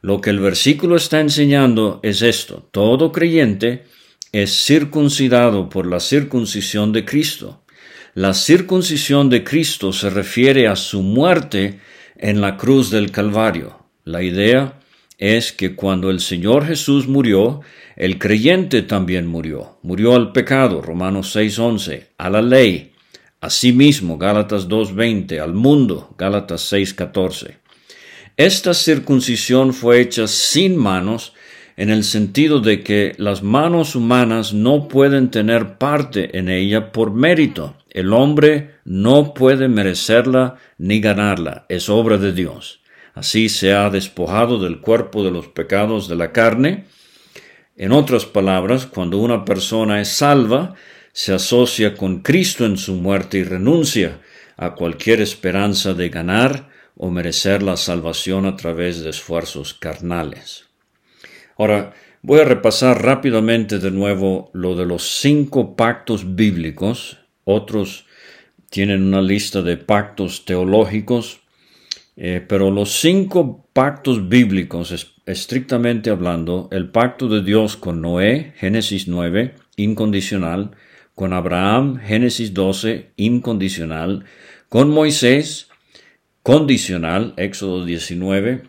Lo 0.00 0.20
que 0.20 0.30
el 0.30 0.38
versículo 0.38 0.96
está 0.96 1.20
enseñando 1.20 1.98
es 2.04 2.22
esto. 2.22 2.68
Todo 2.70 3.10
creyente 3.10 3.84
es 4.30 4.64
circuncidado 4.64 5.68
por 5.68 5.86
la 5.86 5.98
circuncisión 5.98 6.92
de 6.92 7.04
Cristo. 7.04 7.64
La 8.14 8.34
circuncisión 8.34 9.28
de 9.28 9.42
Cristo 9.42 9.92
se 9.92 10.10
refiere 10.10 10.68
a 10.68 10.76
su 10.76 11.02
muerte 11.02 11.80
en 12.16 12.40
la 12.40 12.56
cruz 12.56 12.90
del 12.90 13.10
Calvario. 13.10 13.84
La 14.04 14.22
idea 14.22 14.78
es 15.22 15.52
que 15.52 15.76
cuando 15.76 16.10
el 16.10 16.18
Señor 16.18 16.66
Jesús 16.66 17.06
murió, 17.06 17.60
el 17.94 18.18
creyente 18.18 18.82
también 18.82 19.28
murió. 19.28 19.78
Murió 19.82 20.16
al 20.16 20.32
pecado, 20.32 20.82
Romanos 20.82 21.36
6:11, 21.36 22.08
a 22.18 22.28
la 22.28 22.42
ley, 22.42 22.92
Asimismo, 23.40 24.18
Gálatas 24.18 24.68
2.20, 24.68 25.40
al 25.40 25.54
mundo, 25.54 26.12
Gálatas 26.18 26.72
6.14. 26.72 27.56
Esta 28.36 28.74
circuncisión 28.74 29.74
fue 29.74 30.00
hecha 30.00 30.26
sin 30.26 30.76
manos 30.76 31.34
en 31.76 31.90
el 31.90 32.02
sentido 32.02 32.58
de 32.58 32.82
que 32.82 33.14
las 33.18 33.44
manos 33.44 33.94
humanas 33.94 34.52
no 34.52 34.88
pueden 34.88 35.30
tener 35.30 35.78
parte 35.78 36.36
en 36.36 36.48
ella 36.48 36.90
por 36.90 37.12
mérito. 37.12 37.76
El 37.90 38.12
hombre 38.12 38.76
no 38.84 39.34
puede 39.34 39.68
merecerla 39.68 40.56
ni 40.78 41.00
ganarla, 41.00 41.66
es 41.68 41.88
obra 41.88 42.18
de 42.18 42.32
Dios. 42.32 42.81
Así 43.14 43.48
se 43.48 43.72
ha 43.74 43.90
despojado 43.90 44.58
del 44.58 44.80
cuerpo 44.80 45.22
de 45.22 45.30
los 45.30 45.48
pecados 45.48 46.08
de 46.08 46.16
la 46.16 46.32
carne. 46.32 46.84
En 47.76 47.92
otras 47.92 48.24
palabras, 48.24 48.86
cuando 48.86 49.18
una 49.18 49.44
persona 49.44 50.00
es 50.00 50.08
salva, 50.08 50.74
se 51.12 51.34
asocia 51.34 51.94
con 51.94 52.20
Cristo 52.20 52.64
en 52.64 52.76
su 52.76 52.94
muerte 52.94 53.38
y 53.38 53.44
renuncia 53.44 54.20
a 54.56 54.74
cualquier 54.74 55.20
esperanza 55.20 55.92
de 55.92 56.08
ganar 56.08 56.70
o 56.96 57.10
merecer 57.10 57.62
la 57.62 57.76
salvación 57.76 58.46
a 58.46 58.56
través 58.56 59.02
de 59.02 59.10
esfuerzos 59.10 59.74
carnales. 59.74 60.66
Ahora, 61.58 61.92
voy 62.22 62.40
a 62.40 62.44
repasar 62.44 63.02
rápidamente 63.02 63.78
de 63.78 63.90
nuevo 63.90 64.50
lo 64.54 64.74
de 64.74 64.86
los 64.86 65.20
cinco 65.20 65.76
pactos 65.76 66.34
bíblicos. 66.34 67.18
Otros 67.44 68.06
tienen 68.70 69.02
una 69.02 69.20
lista 69.20 69.60
de 69.60 69.76
pactos 69.76 70.44
teológicos, 70.44 71.41
eh, 72.16 72.44
pero 72.46 72.70
los 72.70 73.00
cinco 73.00 73.66
pactos 73.72 74.28
bíblicos, 74.28 75.16
estrictamente 75.24 76.10
hablando, 76.10 76.68
el 76.70 76.90
pacto 76.90 77.28
de 77.28 77.42
Dios 77.42 77.76
con 77.76 78.02
Noé, 78.02 78.52
Génesis 78.56 79.08
9, 79.08 79.54
incondicional, 79.76 80.72
con 81.14 81.32
Abraham, 81.32 81.96
Génesis 81.96 82.52
12, 82.52 83.12
incondicional, 83.16 84.24
con 84.68 84.90
Moisés, 84.90 85.68
condicional, 86.42 87.34
Éxodo 87.36 87.84
19, 87.84 88.62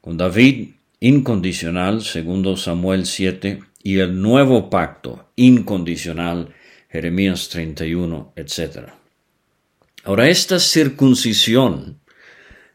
con 0.00 0.16
David, 0.16 0.70
incondicional, 1.00 2.02
segundo 2.02 2.56
Samuel 2.56 3.04
7, 3.06 3.60
y 3.82 3.98
el 3.98 4.20
nuevo 4.20 4.70
pacto, 4.70 5.30
incondicional, 5.36 6.54
Jeremías 6.88 7.48
31, 7.50 8.32
etc. 8.36 8.92
Ahora, 10.04 10.28
esta 10.28 10.58
circuncisión 10.58 12.00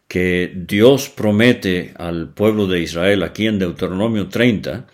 que 0.08 0.52
Dios 0.56 1.10
promete 1.10 1.94
al 1.98 2.34
pueblo 2.34 2.68
de 2.68 2.82
Israel 2.82 3.24
aquí 3.24 3.48
en 3.48 3.60
Deuteronomio 3.60 4.30
30, 4.30 4.86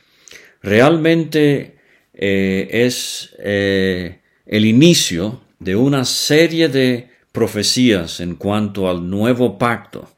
realmente 0.61 1.77
eh, 2.13 2.67
es 2.71 3.35
eh, 3.39 4.19
el 4.45 4.65
inicio 4.65 5.41
de 5.59 5.75
una 5.75 6.05
serie 6.05 6.69
de 6.69 7.09
profecías 7.31 8.19
en 8.19 8.35
cuanto 8.35 8.89
al 8.89 9.09
nuevo 9.09 9.57
pacto. 9.57 10.09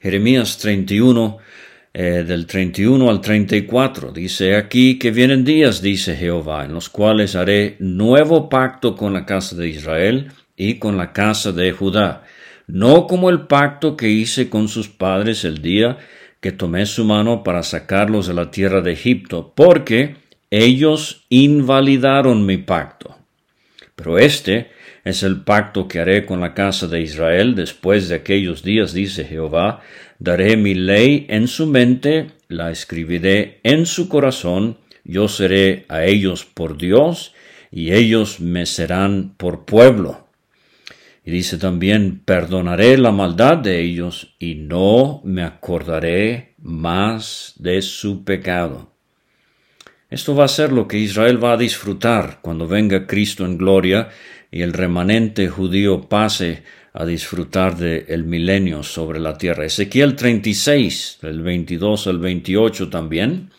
Jeremías 0.00 0.58
31, 0.58 1.38
eh, 1.94 2.24
del 2.26 2.46
31 2.46 3.10
al 3.10 3.20
34, 3.20 4.12
dice 4.12 4.56
aquí 4.56 4.98
que 4.98 5.10
vienen 5.10 5.44
días, 5.44 5.82
dice 5.82 6.16
Jehová, 6.16 6.64
en 6.64 6.74
los 6.74 6.88
cuales 6.88 7.36
haré 7.36 7.76
nuevo 7.78 8.48
pacto 8.48 8.96
con 8.96 9.12
la 9.12 9.24
casa 9.26 9.54
de 9.56 9.68
Israel 9.68 10.32
y 10.56 10.78
con 10.78 10.96
la 10.96 11.12
casa 11.12 11.52
de 11.52 11.72
Judá, 11.72 12.24
no 12.66 13.06
como 13.06 13.30
el 13.30 13.42
pacto 13.42 13.96
que 13.96 14.08
hice 14.08 14.48
con 14.48 14.68
sus 14.68 14.88
padres 14.88 15.44
el 15.44 15.62
día 15.62 15.98
que 16.40 16.52
tomé 16.52 16.86
su 16.86 17.04
mano 17.04 17.44
para 17.44 17.62
sacarlos 17.62 18.26
de 18.26 18.34
la 18.34 18.50
tierra 18.50 18.80
de 18.80 18.92
Egipto, 18.92 19.52
porque 19.54 20.16
ellos 20.50 21.24
invalidaron 21.28 22.44
mi 22.44 22.58
pacto. 22.58 23.16
Pero 23.94 24.18
este 24.18 24.70
es 25.04 25.22
el 25.22 25.42
pacto 25.42 25.86
que 25.86 26.00
haré 26.00 26.26
con 26.26 26.40
la 26.40 26.52
casa 26.52 26.88
de 26.88 27.00
Israel 27.00 27.54
después 27.54 28.08
de 28.08 28.16
aquellos 28.16 28.64
días, 28.64 28.92
dice 28.92 29.24
Jehová. 29.24 29.82
Daré 30.18 30.56
mi 30.56 30.74
ley 30.74 31.26
en 31.28 31.46
su 31.46 31.66
mente, 31.66 32.32
la 32.48 32.70
escribiré 32.70 33.60
en 33.62 33.86
su 33.86 34.08
corazón, 34.08 34.78
yo 35.04 35.28
seré 35.28 35.86
a 35.88 36.04
ellos 36.04 36.44
por 36.44 36.76
Dios, 36.76 37.34
y 37.70 37.92
ellos 37.92 38.40
me 38.40 38.66
serán 38.66 39.34
por 39.36 39.64
pueblo. 39.64 40.21
Y 41.24 41.30
dice 41.30 41.58
también, 41.58 42.20
perdonaré 42.24 42.98
la 42.98 43.12
maldad 43.12 43.58
de 43.58 43.80
ellos, 43.80 44.34
y 44.38 44.56
no 44.56 45.20
me 45.24 45.42
acordaré 45.42 46.54
más 46.58 47.54
de 47.58 47.80
su 47.82 48.24
pecado. 48.24 48.92
Esto 50.10 50.34
va 50.34 50.44
a 50.44 50.48
ser 50.48 50.72
lo 50.72 50.86
que 50.86 50.98
Israel 50.98 51.42
va 51.42 51.52
a 51.52 51.56
disfrutar 51.56 52.40
cuando 52.42 52.68
venga 52.68 53.06
Cristo 53.06 53.46
en 53.46 53.56
gloria 53.56 54.10
y 54.50 54.60
el 54.60 54.74
remanente 54.74 55.48
judío 55.48 56.02
pase 56.02 56.64
a 56.92 57.06
disfrutar 57.06 57.78
del 57.78 58.04
el 58.08 58.24
milenio 58.24 58.82
sobre 58.82 59.18
la 59.18 59.38
tierra. 59.38 59.64
Ezequiel 59.64 60.14
36, 60.14 61.20
del 61.22 61.40
22 61.40 62.06
al 62.08 62.18
28 62.18 62.90
también. 62.90 63.50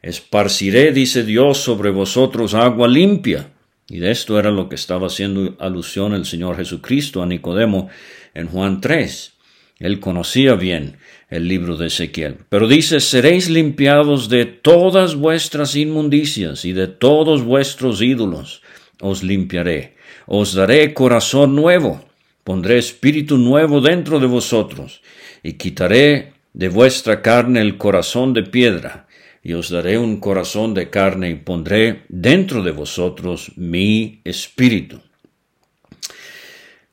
Esparciré, 0.00 0.92
dice 0.92 1.24
Dios, 1.24 1.58
sobre 1.58 1.90
vosotros 1.90 2.54
agua 2.54 2.86
limpia. 2.86 3.50
Y 3.90 3.98
de 3.98 4.12
esto 4.12 4.38
era 4.38 4.52
lo 4.52 4.68
que 4.68 4.76
estaba 4.76 5.08
haciendo 5.08 5.56
alusión 5.58 6.14
el 6.14 6.24
Señor 6.24 6.56
Jesucristo 6.56 7.22
a 7.22 7.26
Nicodemo 7.26 7.88
en 8.34 8.46
Juan 8.46 8.80
3. 8.80 9.32
Él 9.80 9.98
conocía 9.98 10.54
bien 10.54 10.98
el 11.28 11.48
libro 11.48 11.76
de 11.76 11.88
Ezequiel. 11.88 12.36
Pero 12.48 12.68
dice, 12.68 13.00
seréis 13.00 13.50
limpiados 13.50 14.28
de 14.28 14.44
todas 14.44 15.16
vuestras 15.16 15.74
inmundicias 15.74 16.64
y 16.64 16.72
de 16.72 16.86
todos 16.86 17.42
vuestros 17.42 18.00
ídolos. 18.00 18.62
Os 19.00 19.24
limpiaré. 19.24 19.96
Os 20.26 20.54
daré 20.54 20.94
corazón 20.94 21.56
nuevo. 21.56 22.04
Pondré 22.44 22.78
espíritu 22.78 23.38
nuevo 23.38 23.80
dentro 23.80 24.20
de 24.20 24.26
vosotros. 24.26 25.02
Y 25.42 25.54
quitaré 25.54 26.34
de 26.52 26.68
vuestra 26.68 27.22
carne 27.22 27.60
el 27.60 27.76
corazón 27.76 28.34
de 28.34 28.44
piedra. 28.44 29.08
Y 29.42 29.54
os 29.54 29.70
daré 29.70 29.98
un 29.98 30.20
corazón 30.20 30.74
de 30.74 30.90
carne 30.90 31.30
y 31.30 31.34
pondré 31.34 32.04
dentro 32.08 32.62
de 32.62 32.72
vosotros 32.72 33.52
mi 33.56 34.20
espíritu. 34.24 35.00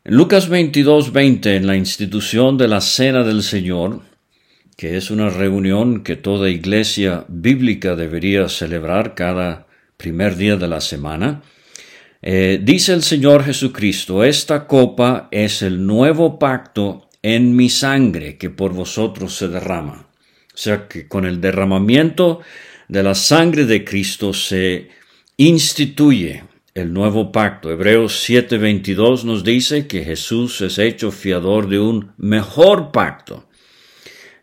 En 0.04 0.16
Lucas 0.16 0.48
22, 0.48 1.12
20, 1.12 1.56
en 1.58 1.68
la 1.68 1.76
institución 1.76 2.58
de 2.58 2.70
la 2.70 2.80
Cena 2.80 3.24
del 3.24 3.44
Señor, 3.44 4.02
que 4.78 4.96
es 4.96 5.12
una 5.12 5.30
reunión 5.30 6.04
que 6.04 6.16
toda 6.16 6.50
iglesia 6.50 7.26
bíblica 7.28 7.96
debería 7.96 8.48
celebrar 8.48 9.16
cada 9.16 9.68
primer 9.98 10.38
día 10.38 10.56
de 10.56 10.68
la 10.68 10.80
semana, 10.80 11.42
eh, 12.22 12.60
dice 12.64 12.94
el 12.94 13.04
Señor 13.04 13.44
Jesucristo, 13.44 14.24
esta 14.24 14.66
copa 14.66 15.28
es 15.32 15.62
el 15.62 15.86
nuevo 15.86 16.40
pacto 16.40 17.10
en 17.22 17.56
mi 17.56 17.70
sangre 17.70 18.38
que 18.38 18.50
por 18.50 18.74
vosotros 18.74 19.36
se 19.36 19.50
derrama. 19.50 20.07
O 20.58 20.60
sea 20.60 20.88
que 20.88 21.08
con 21.08 21.24
el 21.24 21.40
derramamiento 21.40 22.42
de 22.88 23.04
la 23.04 23.14
sangre 23.14 23.66
de 23.66 23.86
Cristo 23.86 24.34
se 24.34 24.90
instituye 25.38 26.46
el 26.74 26.92
nuevo 26.92 27.32
pacto. 27.32 27.70
Hebreos 27.70 28.28
7:22 28.28 29.24
nos 29.24 29.44
dice 29.44 29.86
que 29.86 30.04
Jesús 30.04 30.60
es 30.62 30.80
hecho 30.80 31.12
fiador 31.12 31.70
de 31.70 31.78
un 31.78 32.14
mejor 32.18 32.92
pacto. 32.92 33.48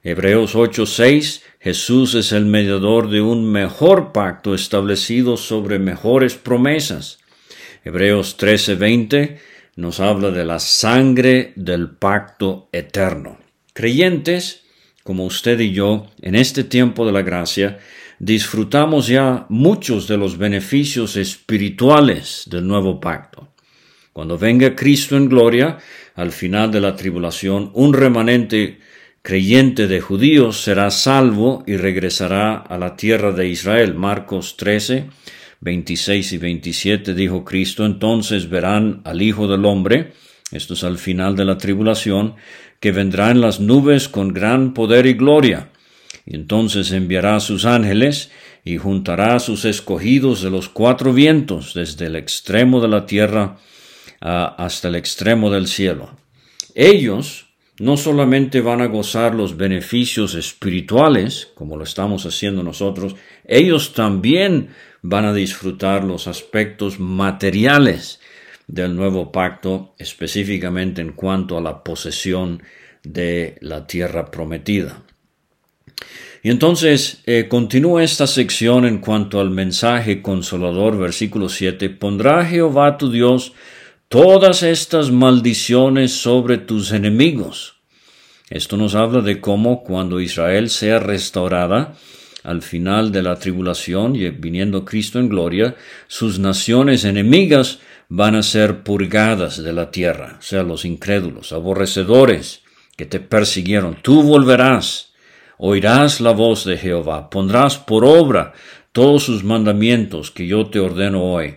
Hebreos 0.05 0.55
8:6 0.55 1.43
Jesús 1.59 2.15
es 2.15 2.31
el 2.31 2.47
mediador 2.47 3.11
de 3.11 3.21
un 3.21 3.51
mejor 3.51 4.13
pacto 4.13 4.55
establecido 4.55 5.37
sobre 5.37 5.81
mejores 5.81 6.37
promesas. 6.37 7.19
Hebreos 7.85 8.37
13:20 8.37 9.41
nos 9.75 9.99
habla 9.99 10.31
de 10.31 10.45
la 10.45 10.61
sangre 10.61 11.53
del 11.57 11.91
pacto 11.91 12.69
eterno. 12.71 13.37
Creyentes, 13.73 14.64
como 15.05 15.27
usted 15.27 15.61
y 15.61 15.71
yo, 15.71 16.07
en 16.23 16.35
este 16.35 16.65
tiempo 16.65 17.07
de 17.07 17.13
la 17.13 17.23
gracia, 17.23 17.79
disfrutamos 18.19 19.07
ya 19.07 19.47
muchos 19.51 20.09
de 20.09 20.17
los 20.17 20.39
beneficios 20.39 21.17
espirituales 21.17 22.45
del 22.51 22.67
nuevo 22.67 22.99
pacto. 22.99 23.53
Cuando 24.15 24.39
venga 24.39 24.75
Cristo 24.75 25.17
en 25.17 25.29
gloria, 25.29 25.79
al 26.15 26.33
final 26.33 26.73
de 26.73 26.81
la 26.81 26.97
tribulación, 26.97 27.71
un 27.75 27.93
remanente 27.93 28.79
creyente 29.21 29.87
de 29.89 30.01
judíos 30.01 30.63
será 30.63 30.91
salvo 30.91 31.65
y 31.67 31.77
regresará 31.77 32.57
a 32.57 32.79
la 32.79 32.97
tierra 32.97 33.33
de 33.33 33.49
Israel. 33.49 33.95
Marcos 33.95 34.57
13, 34.57 35.07
26 35.61 36.33
y 36.33 36.39
27 36.39 37.15
dijo 37.15 37.45
Cristo, 37.45 37.85
entonces 37.85 38.49
verán 38.49 39.03
al 39.05 39.21
Hijo 39.21 39.49
del 39.49 39.65
Hombre, 39.65 40.13
esto 40.53 40.75
es 40.75 40.85
al 40.85 40.99
final 40.99 41.35
de 41.35 41.45
la 41.45 41.59
tribulación, 41.59 42.37
que 42.85 42.93
vendrá 42.93 43.31
en 43.31 43.41
las 43.41 43.61
nubes 43.61 44.11
con 44.11 44.35
gran 44.35 44.75
poder 44.75 45.07
y 45.07 45.15
gloria. 45.15 45.71
Entonces 46.27 46.93
enviará 46.93 47.37
a 47.37 47.41
sus 47.41 47.65
ángeles 47.65 48.31
y 48.63 48.77
juntará 48.77 49.37
a 49.37 49.39
sus 49.39 49.65
escogidos 49.65 50.43
de 50.43 50.51
los 50.51 50.69
cuatro 50.69 51.15
vientos, 51.15 51.73
desde 51.73 52.09
el 52.09 52.17
extremo 52.17 52.83
de 52.83 52.89
la 52.89 53.07
tierra 53.07 53.57
hasta 54.21 54.89
el 54.89 54.97
extremo 54.97 55.51
del 55.51 55.67
cielo. 55.67 56.11
Ellos 56.75 57.47
no 57.79 57.97
solamente 57.97 58.61
van 58.61 58.83
a 58.83 58.89
gozar 58.89 59.35
los 59.35 59.57
beneficios 59.57 60.35
espirituales, 60.35 61.53
como 61.55 61.79
lo 61.79 61.85
estamos 61.85 62.27
haciendo 62.27 62.63
nosotros, 62.63 63.17
ellos 63.47 63.95
también 63.95 64.69
van 65.01 65.25
a 65.25 65.33
disfrutar 65.33 66.05
los 66.05 66.27
aspectos 66.29 67.01
materiales 67.01 68.21
del 68.67 68.97
nuevo 68.97 69.31
pacto, 69.33 69.95
específicamente 69.99 71.03
en 71.03 71.13
cuanto 71.13 71.59
a 71.59 71.61
la 71.61 71.83
posesión 71.85 72.63
de 73.03 73.57
la 73.61 73.87
tierra 73.87 74.31
prometida. 74.31 75.03
Y 76.43 76.51
entonces 76.51 77.23
eh, 77.25 77.47
continúa 77.49 78.05
esta 78.05 78.27
sección 78.27 78.85
en 78.85 78.99
cuanto 78.99 79.41
al 79.41 79.51
mensaje 79.51 80.21
consolador, 80.21 80.99
versículo 80.99 81.49
7, 81.49 81.89
pondrá 81.91 82.45
Jehová 82.45 82.99
tu 82.99 83.11
Dios 83.11 83.55
todas 84.09 84.63
estas 84.63 85.11
maldiciones 85.11 86.13
sobre 86.13 86.59
tus 86.59 86.93
enemigos. 86.93 87.77
Esto 88.51 88.77
nos 88.77 88.95
habla 88.95 89.23
de 89.23 89.41
cómo 89.41 89.83
cuando 89.83 90.21
Israel 90.21 90.69
sea 90.69 90.99
restaurada, 90.99 91.95
al 92.43 92.61
final 92.61 93.11
de 93.11 93.23
la 93.23 93.37
tribulación 93.39 94.15
y 94.15 94.29
viniendo 94.29 94.85
Cristo 94.85 95.19
en 95.19 95.31
gloria, 95.31 95.77
sus 96.09 96.39
naciones 96.39 97.05
enemigas 97.05 97.81
van 98.17 98.37
a 98.37 98.45
ser 98.45 98.85
purgadas 98.85 99.61
de 99.61 99.73
la 99.73 99.91
tierra, 99.91 100.37
o 100.39 100.43
sea, 100.43 100.63
los 100.63 100.85
incrédulos, 100.85 101.53
aborrecedores 101.53 102.63
que 102.97 103.07
te 103.07 103.19
persiguieron. 103.19 103.99
Tú 104.03 104.23
volverás, 104.23 105.13
oirás 105.59 106.21
la 106.21 106.31
voz 106.31 106.65
de 106.65 106.77
Jehová, 106.77 107.29
pondrás 107.29 107.77
por 107.77 108.05
obra 108.05 108.53
todos 108.93 109.25
sus 109.25 109.43
mandamientos 109.43 110.31
que 110.31 110.47
yo 110.47 110.67
te 110.67 110.79
ordeno 110.79 111.25
hoy. 111.25 111.57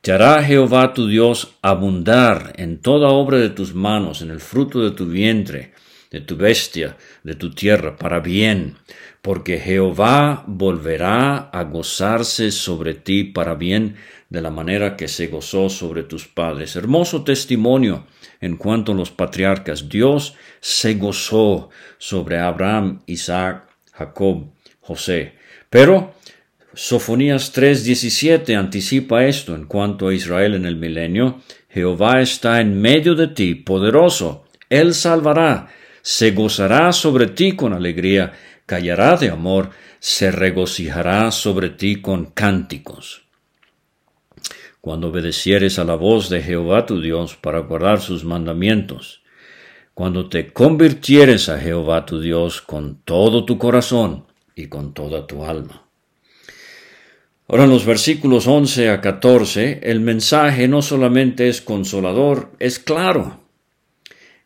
Te 0.00 0.12
hará 0.12 0.42
Jehová 0.42 0.94
tu 0.94 1.08
Dios 1.08 1.56
abundar 1.60 2.54
en 2.56 2.80
toda 2.80 3.08
obra 3.08 3.36
de 3.36 3.50
tus 3.50 3.74
manos, 3.74 4.22
en 4.22 4.30
el 4.30 4.40
fruto 4.40 4.80
de 4.80 4.92
tu 4.92 5.04
vientre, 5.04 5.74
de 6.10 6.20
tu 6.20 6.36
bestia, 6.36 6.96
de 7.22 7.34
tu 7.34 7.50
tierra, 7.50 7.96
para 7.96 8.20
bien 8.20 8.76
porque 9.22 9.58
Jehová 9.58 10.44
volverá 10.46 11.50
a 11.52 11.64
gozarse 11.64 12.50
sobre 12.50 12.94
ti 12.94 13.24
para 13.24 13.54
bien 13.54 13.96
de 14.30 14.40
la 14.40 14.50
manera 14.50 14.96
que 14.96 15.08
se 15.08 15.26
gozó 15.26 15.68
sobre 15.68 16.02
tus 16.04 16.26
padres. 16.26 16.76
Hermoso 16.76 17.24
testimonio 17.24 18.06
en 18.40 18.56
cuanto 18.56 18.92
a 18.92 18.94
los 18.94 19.10
patriarcas. 19.10 19.88
Dios 19.88 20.34
se 20.60 20.94
gozó 20.94 21.70
sobre 21.98 22.38
Abraham, 22.38 23.02
Isaac, 23.06 23.68
Jacob, 23.92 24.52
José. 24.80 25.34
Pero 25.68 26.14
Sofonías 26.72 27.52
3:17 27.52 28.54
anticipa 28.56 29.24
esto 29.24 29.54
en 29.54 29.64
cuanto 29.64 30.08
a 30.08 30.14
Israel 30.14 30.54
en 30.54 30.64
el 30.64 30.76
milenio. 30.76 31.40
Jehová 31.68 32.20
está 32.20 32.60
en 32.60 32.80
medio 32.80 33.14
de 33.14 33.28
ti, 33.28 33.54
poderoso. 33.56 34.44
Él 34.70 34.94
salvará, 34.94 35.68
se 36.02 36.32
gozará 36.32 36.92
sobre 36.92 37.26
ti 37.26 37.56
con 37.56 37.72
alegría 37.72 38.32
callará 38.68 39.16
de 39.16 39.30
amor, 39.30 39.70
se 39.98 40.30
regocijará 40.30 41.30
sobre 41.30 41.70
ti 41.70 42.02
con 42.02 42.26
cánticos. 42.26 43.22
Cuando 44.80 45.08
obedecieres 45.08 45.78
a 45.78 45.84
la 45.84 45.94
voz 45.96 46.28
de 46.28 46.42
Jehová 46.42 46.86
tu 46.86 47.00
Dios 47.00 47.34
para 47.34 47.60
guardar 47.60 48.00
sus 48.00 48.24
mandamientos, 48.24 49.22
cuando 49.94 50.28
te 50.28 50.52
convirtieres 50.52 51.48
a 51.48 51.58
Jehová 51.58 52.06
tu 52.06 52.20
Dios 52.20 52.60
con 52.60 53.00
todo 53.04 53.44
tu 53.44 53.58
corazón 53.58 54.26
y 54.54 54.66
con 54.66 54.92
toda 54.92 55.26
tu 55.26 55.44
alma. 55.44 55.88
Ahora 57.48 57.64
en 57.64 57.70
los 57.70 57.86
versículos 57.86 58.46
11 58.46 58.90
a 58.90 59.00
14, 59.00 59.80
el 59.82 60.00
mensaje 60.00 60.68
no 60.68 60.82
solamente 60.82 61.48
es 61.48 61.62
consolador, 61.62 62.52
es 62.58 62.78
claro. 62.78 63.40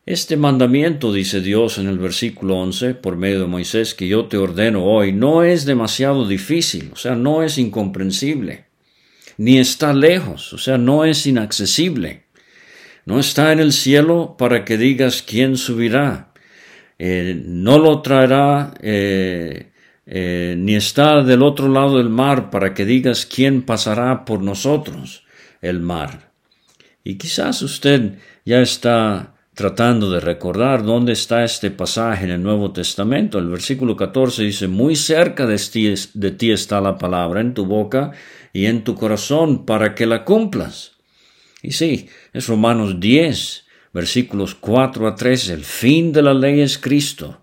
Este 0.05 0.35
mandamiento, 0.35 1.13
dice 1.13 1.39
Dios 1.39 1.77
en 1.77 1.87
el 1.87 1.97
versículo 1.97 2.57
11, 2.57 2.95
por 2.95 3.15
medio 3.15 3.39
de 3.39 3.47
Moisés, 3.47 3.93
que 3.93 4.07
yo 4.07 4.25
te 4.25 4.35
ordeno 4.35 4.83
hoy, 4.83 5.13
no 5.13 5.43
es 5.43 5.63
demasiado 5.65 6.27
difícil, 6.27 6.89
o 6.91 6.97
sea, 6.97 7.15
no 7.15 7.41
es 7.41 7.57
incomprensible, 7.57 8.65
ni 9.37 9.59
está 9.59 9.93
lejos, 9.93 10.51
o 10.51 10.57
sea, 10.57 10.77
no 10.77 11.05
es 11.05 11.25
inaccesible. 11.25 12.23
No 13.05 13.19
está 13.19 13.51
en 13.51 13.59
el 13.59 13.73
cielo 13.73 14.35
para 14.37 14.63
que 14.63 14.77
digas 14.77 15.23
quién 15.23 15.57
subirá. 15.57 16.31
Eh, 16.97 17.41
no 17.45 17.77
lo 17.79 18.01
traerá, 18.01 18.73
eh, 18.81 19.71
eh, 20.05 20.55
ni 20.57 20.75
está 20.75 21.21
del 21.21 21.43
otro 21.43 21.67
lado 21.67 21.97
del 21.97 22.09
mar 22.09 22.49
para 22.49 22.73
que 22.73 22.85
digas 22.85 23.25
quién 23.25 23.63
pasará 23.63 24.25
por 24.25 24.41
nosotros 24.41 25.25
el 25.61 25.81
mar. 25.81 26.31
Y 27.03 27.15
quizás 27.15 27.61
usted 27.61 28.19
ya 28.45 28.61
está 28.61 29.32
tratando 29.53 30.09
de 30.09 30.19
recordar 30.19 30.83
dónde 30.83 31.13
está 31.13 31.43
este 31.43 31.69
pasaje 31.69 32.25
en 32.25 32.31
el 32.31 32.43
Nuevo 32.43 32.71
Testamento. 32.71 33.37
El 33.37 33.49
versículo 33.49 33.95
14 33.95 34.43
dice, 34.43 34.67
muy 34.67 34.95
cerca 34.95 35.45
de 35.45 36.31
ti, 36.31 36.51
está 36.51 36.81
la 36.81 36.97
palabra 36.97 37.41
en 37.41 37.53
tu 37.53 37.65
boca 37.65 38.11
y 38.51 38.65
en 38.65 38.83
tu 38.83 38.95
corazón 38.95 39.65
para 39.65 39.93
que 39.93 40.05
la 40.05 40.25
cumplas. 40.25 40.93
Y 41.61 41.71
sí, 41.71 42.09
es 42.33 42.47
Romanos 42.47 42.99
10, 42.99 43.65
versículos 43.93 44.55
4 44.55 45.07
a 45.07 45.15
3, 45.15 45.49
el 45.49 45.63
fin 45.63 46.11
de 46.11 46.23
la 46.23 46.33
ley 46.33 46.61
es 46.61 46.77
Cristo. 46.77 47.39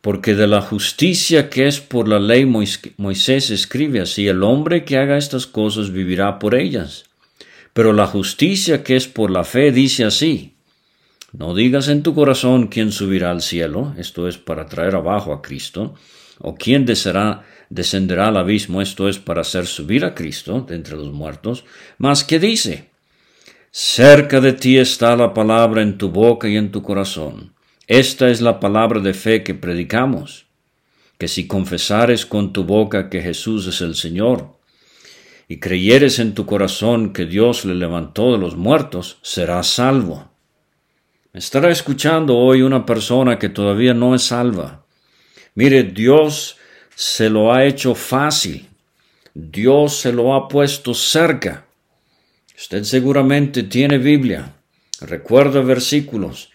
Porque 0.00 0.34
de 0.34 0.46
la 0.46 0.62
justicia 0.62 1.50
que 1.50 1.66
es 1.66 1.80
por 1.80 2.08
la 2.08 2.18
ley 2.18 2.46
Moisés 2.46 3.50
escribe 3.50 4.00
así, 4.00 4.28
el 4.28 4.42
hombre 4.42 4.84
que 4.84 4.96
haga 4.96 5.18
estas 5.18 5.46
cosas 5.46 5.90
vivirá 5.92 6.38
por 6.38 6.54
ellas. 6.54 7.04
Pero 7.72 7.92
la 7.92 8.06
justicia 8.06 8.82
que 8.82 8.96
es 8.96 9.06
por 9.08 9.30
la 9.30 9.44
fe 9.44 9.72
dice 9.72 10.04
así, 10.04 10.55
no 11.38 11.54
digas 11.54 11.88
en 11.88 12.02
tu 12.02 12.14
corazón 12.14 12.68
quién 12.68 12.92
subirá 12.92 13.30
al 13.30 13.42
cielo, 13.42 13.94
esto 13.98 14.26
es 14.26 14.38
para 14.38 14.64
traer 14.64 14.94
abajo 14.94 15.34
a 15.34 15.42
Cristo, 15.42 15.94
o 16.38 16.54
quién 16.54 16.86
descenderá 16.86 18.28
al 18.28 18.36
abismo, 18.38 18.80
esto 18.80 19.06
es 19.06 19.18
para 19.18 19.42
hacer 19.42 19.66
subir 19.66 20.06
a 20.06 20.14
Cristo 20.14 20.62
de 20.62 20.76
entre 20.76 20.96
los 20.96 21.12
muertos, 21.12 21.66
mas 21.98 22.24
que 22.24 22.38
dice, 22.38 22.88
cerca 23.70 24.40
de 24.40 24.54
ti 24.54 24.78
está 24.78 25.14
la 25.14 25.34
palabra 25.34 25.82
en 25.82 25.98
tu 25.98 26.08
boca 26.08 26.48
y 26.48 26.56
en 26.56 26.72
tu 26.72 26.82
corazón. 26.82 27.52
Esta 27.86 28.30
es 28.30 28.40
la 28.40 28.58
palabra 28.58 29.00
de 29.00 29.12
fe 29.12 29.42
que 29.42 29.54
predicamos. 29.54 30.46
que 31.18 31.28
si 31.28 31.46
confesares 31.46 32.26
con 32.26 32.52
tu 32.52 32.64
boca 32.64 33.08
que 33.08 33.22
Jesús 33.22 33.66
es 33.66 33.80
el 33.80 33.94
Señor, 33.94 34.58
y 35.48 35.60
creyeres 35.60 36.18
en 36.18 36.34
tu 36.34 36.44
corazón 36.44 37.12
que 37.12 37.24
Dios 37.24 37.64
le 37.64 37.74
levantó 37.74 38.32
de 38.32 38.38
los 38.38 38.56
muertos, 38.56 39.18
serás 39.22 39.68
salvo. 39.68 40.35
Estará 41.36 41.70
escuchando 41.70 42.36
hoy 42.36 42.62
una 42.62 42.86
persona 42.86 43.38
que 43.38 43.48
todavía 43.48 43.94
no 43.94 44.14
es 44.14 44.22
salva. 44.22 44.84
Mire, 45.54 45.84
Dios 45.84 46.56
se 46.94 47.28
lo 47.28 47.52
ha 47.52 47.64
hecho 47.64 47.94
fácil. 47.94 48.68
Dios 49.34 50.00
se 50.00 50.12
lo 50.12 50.34
ha 50.34 50.48
puesto 50.48 50.94
cerca. 50.94 51.66
Usted 52.56 52.84
seguramente 52.84 53.64
tiene 53.64 53.98
Biblia, 53.98 54.54
recuerda 55.02 55.60
versículos 55.60 56.50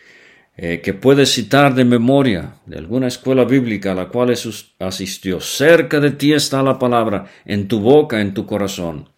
eh, 0.58 0.82
que 0.84 0.96
puede 0.96 1.28
citar 1.28 1.76
de 1.76 1.86
memoria 1.86 2.56
de 2.66 2.80
alguna 2.80 3.08
escuela 3.08 3.44
bíblica 3.44 3.92
a 3.92 3.96
la 3.96 4.08
cual 4.08 4.34
asistió. 4.80 5.40
Cerca 5.40 6.00
de 6.00 6.12
ti 6.12 6.34
está 6.34 6.64
la 6.64 6.80
palabra, 6.80 7.28
en 7.46 7.68
tu 7.68 7.80
boca, 7.80 8.20
en 8.20 8.34
tu 8.34 8.48
corazón. 8.48 9.10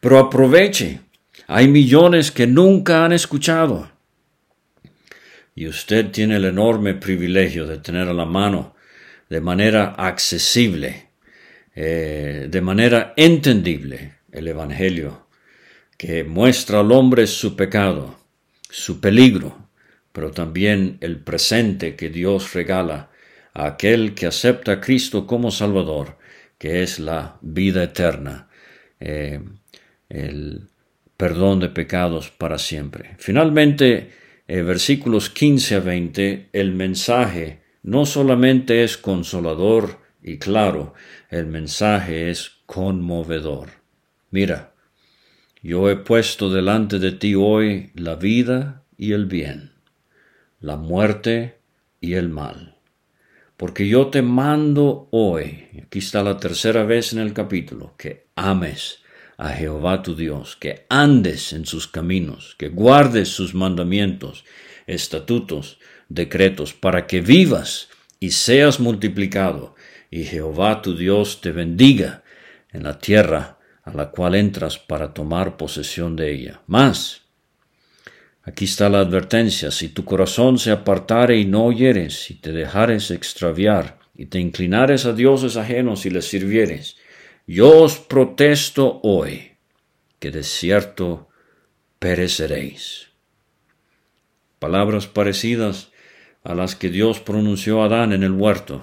Pero 0.00 0.18
aproveche, 0.18 0.98
hay 1.46 1.68
millones 1.68 2.32
que 2.32 2.48
nunca 2.48 3.04
han 3.04 3.12
escuchado. 3.12 3.91
Y 5.54 5.66
usted 5.66 6.10
tiene 6.10 6.36
el 6.36 6.46
enorme 6.46 6.94
privilegio 6.94 7.66
de 7.66 7.78
tener 7.78 8.08
a 8.08 8.14
la 8.14 8.24
mano 8.24 8.74
de 9.28 9.40
manera 9.40 9.94
accesible, 9.96 11.08
eh, 11.74 12.48
de 12.50 12.60
manera 12.60 13.12
entendible, 13.16 14.16
el 14.30 14.48
Evangelio, 14.48 15.26
que 15.96 16.24
muestra 16.24 16.80
al 16.80 16.92
hombre 16.92 17.26
su 17.26 17.54
pecado, 17.54 18.18
su 18.68 19.00
peligro, 19.00 19.68
pero 20.12 20.30
también 20.30 20.98
el 21.00 21.18
presente 21.20 21.96
que 21.96 22.10
Dios 22.10 22.52
regala 22.54 23.10
a 23.54 23.66
aquel 23.66 24.14
que 24.14 24.26
acepta 24.26 24.72
a 24.72 24.80
Cristo 24.80 25.26
como 25.26 25.50
Salvador, 25.50 26.18
que 26.58 26.82
es 26.82 26.98
la 26.98 27.38
vida 27.40 27.82
eterna, 27.82 28.48
eh, 29.00 29.40
el 30.08 30.68
perdón 31.16 31.60
de 31.60 31.68
pecados 31.68 32.30
para 32.30 32.58
siempre. 32.58 33.16
Finalmente, 33.18 34.10
eh, 34.48 34.62
versículos 34.62 35.30
15 35.30 35.76
a 35.76 35.80
20, 35.80 36.48
el 36.52 36.72
mensaje 36.72 37.62
no 37.82 38.06
solamente 38.06 38.84
es 38.84 38.96
consolador 38.96 40.00
y 40.22 40.38
claro, 40.38 40.94
el 41.30 41.46
mensaje 41.46 42.30
es 42.30 42.62
conmovedor. 42.66 43.70
Mira, 44.30 44.74
yo 45.62 45.90
he 45.90 45.96
puesto 45.96 46.50
delante 46.50 46.98
de 46.98 47.12
ti 47.12 47.34
hoy 47.34 47.90
la 47.94 48.16
vida 48.16 48.84
y 48.96 49.12
el 49.12 49.26
bien, 49.26 49.72
la 50.60 50.76
muerte 50.76 51.58
y 52.00 52.14
el 52.14 52.28
mal. 52.28 52.76
Porque 53.56 53.86
yo 53.86 54.08
te 54.08 54.22
mando 54.22 55.08
hoy, 55.12 55.68
aquí 55.84 56.00
está 56.00 56.22
la 56.22 56.36
tercera 56.36 56.84
vez 56.84 57.12
en 57.12 57.20
el 57.20 57.32
capítulo, 57.32 57.94
que 57.96 58.26
ames 58.34 59.01
a 59.36 59.50
Jehová 59.50 60.02
tu 60.02 60.14
Dios, 60.14 60.56
que 60.56 60.86
andes 60.88 61.52
en 61.52 61.66
sus 61.66 61.86
caminos, 61.86 62.54
que 62.58 62.68
guardes 62.68 63.28
sus 63.28 63.54
mandamientos, 63.54 64.44
estatutos, 64.86 65.78
decretos, 66.08 66.74
para 66.74 67.06
que 67.06 67.20
vivas 67.20 67.88
y 68.20 68.30
seas 68.30 68.80
multiplicado, 68.80 69.74
y 70.10 70.24
Jehová 70.24 70.82
tu 70.82 70.96
Dios 70.96 71.40
te 71.40 71.52
bendiga 71.52 72.22
en 72.70 72.84
la 72.84 72.98
tierra 72.98 73.58
a 73.82 73.92
la 73.92 74.10
cual 74.10 74.34
entras 74.34 74.78
para 74.78 75.12
tomar 75.12 75.56
posesión 75.56 76.14
de 76.14 76.32
ella. 76.32 76.60
Más, 76.66 77.22
aquí 78.44 78.66
está 78.66 78.88
la 78.88 79.00
advertencia, 79.00 79.70
si 79.70 79.88
tu 79.88 80.04
corazón 80.04 80.58
se 80.58 80.70
apartare 80.70 81.38
y 81.38 81.44
no 81.44 81.64
oyeres, 81.64 82.30
y 82.30 82.34
te 82.34 82.52
dejares 82.52 83.10
extraviar, 83.10 83.98
y 84.14 84.26
te 84.26 84.38
inclinares 84.38 85.06
a 85.06 85.14
dioses 85.14 85.56
ajenos 85.56 86.06
y 86.06 86.10
les 86.10 86.26
sirvieres, 86.26 86.96
yo 87.46 87.82
os 87.82 87.98
protesto 87.98 89.00
hoy 89.02 89.52
que 90.18 90.30
de 90.30 90.42
cierto 90.42 91.28
pereceréis. 91.98 93.08
Palabras 94.58 95.06
parecidas 95.06 95.90
a 96.44 96.54
las 96.54 96.76
que 96.76 96.88
Dios 96.88 97.20
pronunció 97.20 97.82
a 97.82 97.86
Adán 97.86 98.12
en 98.12 98.22
el 98.22 98.32
huerto. 98.32 98.82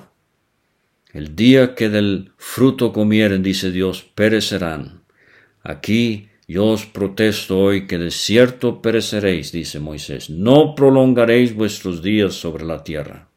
El 1.14 1.36
día 1.36 1.76
que 1.76 1.90
del 1.90 2.34
fruto 2.38 2.92
comieren, 2.92 3.42
dice 3.42 3.72
Dios, 3.72 4.04
perecerán. 4.04 5.04
Aquí 5.64 6.30
yo 6.48 6.66
os 6.66 6.86
protesto 6.86 7.60
hoy 7.60 7.88
que 7.88 7.98
de 7.98 8.12
cierto 8.12 8.82
pereceréis, 8.82 9.52
dice 9.52 9.80
Moisés. 9.80 10.30
No 10.30 10.76
prolongaréis 10.76 11.56
vuestros 11.56 12.02
días 12.04 12.34
sobre 12.34 12.66
la 12.66 12.84
tierra. 12.84 13.29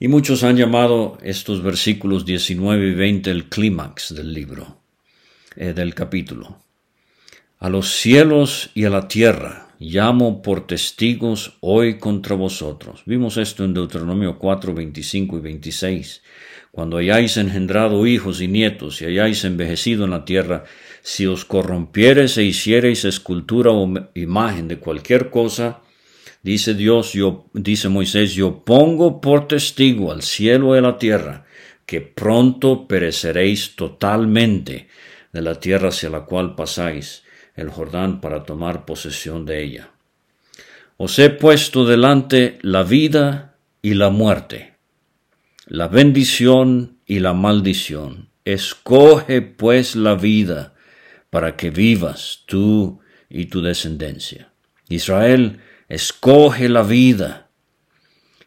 Y 0.00 0.06
muchos 0.06 0.44
han 0.44 0.56
llamado 0.56 1.18
estos 1.22 1.60
versículos 1.60 2.24
19 2.24 2.88
y 2.88 2.94
20 2.94 3.30
el 3.32 3.48
clímax 3.48 4.14
del 4.14 4.32
libro, 4.32 4.78
eh, 5.56 5.72
del 5.72 5.92
capítulo. 5.92 6.58
A 7.58 7.68
los 7.68 7.88
cielos 7.96 8.70
y 8.74 8.84
a 8.84 8.90
la 8.90 9.08
tierra 9.08 9.74
llamo 9.80 10.40
por 10.40 10.68
testigos 10.68 11.56
hoy 11.60 11.98
contra 11.98 12.36
vosotros. 12.36 13.02
Vimos 13.06 13.36
esto 13.38 13.64
en 13.64 13.74
Deuteronomio 13.74 14.38
4, 14.38 14.72
25 14.72 15.38
y 15.38 15.40
26. 15.40 16.22
Cuando 16.70 16.98
hayáis 16.98 17.36
engendrado 17.36 18.06
hijos 18.06 18.40
y 18.40 18.46
nietos 18.46 19.02
y 19.02 19.06
hayáis 19.06 19.44
envejecido 19.44 20.04
en 20.04 20.10
la 20.10 20.24
tierra, 20.24 20.62
si 21.02 21.26
os 21.26 21.44
corrompiereis 21.44 22.38
e 22.38 22.44
hiciereis 22.44 23.04
escultura 23.04 23.72
o 23.72 23.92
imagen 24.14 24.68
de 24.68 24.78
cualquier 24.78 25.30
cosa, 25.30 25.80
dice 26.42 26.74
Dios, 26.74 27.12
dice 27.52 27.88
Moisés, 27.88 28.34
yo 28.34 28.64
pongo 28.64 29.20
por 29.20 29.48
testigo 29.48 30.12
al 30.12 30.22
cielo 30.22 30.74
y 30.74 30.78
a 30.78 30.82
la 30.82 30.98
tierra, 30.98 31.44
que 31.86 32.00
pronto 32.00 32.86
pereceréis 32.86 33.76
totalmente 33.76 34.88
de 35.32 35.42
la 35.42 35.54
tierra 35.54 35.88
hacia 35.88 36.10
la 36.10 36.24
cual 36.24 36.54
pasáis 36.54 37.22
el 37.54 37.70
Jordán 37.70 38.20
para 38.20 38.44
tomar 38.44 38.84
posesión 38.84 39.44
de 39.44 39.64
ella. 39.64 39.90
Os 40.96 41.18
he 41.18 41.30
puesto 41.30 41.86
delante 41.86 42.58
la 42.62 42.82
vida 42.82 43.56
y 43.82 43.94
la 43.94 44.10
muerte, 44.10 44.74
la 45.66 45.88
bendición 45.88 46.98
y 47.06 47.20
la 47.20 47.34
maldición. 47.34 48.28
Escoge 48.44 49.42
pues 49.42 49.94
la 49.96 50.14
vida 50.14 50.74
para 51.30 51.56
que 51.56 51.70
vivas 51.70 52.42
tú 52.46 53.00
y 53.28 53.46
tu 53.46 53.62
descendencia. 53.62 54.50
Israel, 54.88 55.60
escoge 55.88 56.68
la 56.68 56.82
vida. 56.82 57.48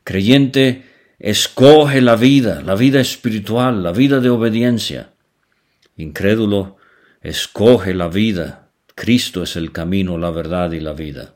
Creyente, 0.03 0.85
escoge 1.19 2.01
la 2.01 2.15
vida, 2.15 2.61
la 2.61 2.75
vida 2.75 2.99
espiritual, 2.99 3.83
la 3.83 3.91
vida 3.91 4.19
de 4.19 4.29
obediencia. 4.29 5.11
Incrédulo, 5.97 6.77
escoge 7.21 7.93
la 7.93 8.07
vida 8.07 8.61
Cristo 9.01 9.41
es 9.41 9.55
el 9.55 9.71
camino, 9.71 10.19
la 10.19 10.29
verdad 10.29 10.71
y 10.73 10.79
la 10.79 10.93
vida. 10.93 11.33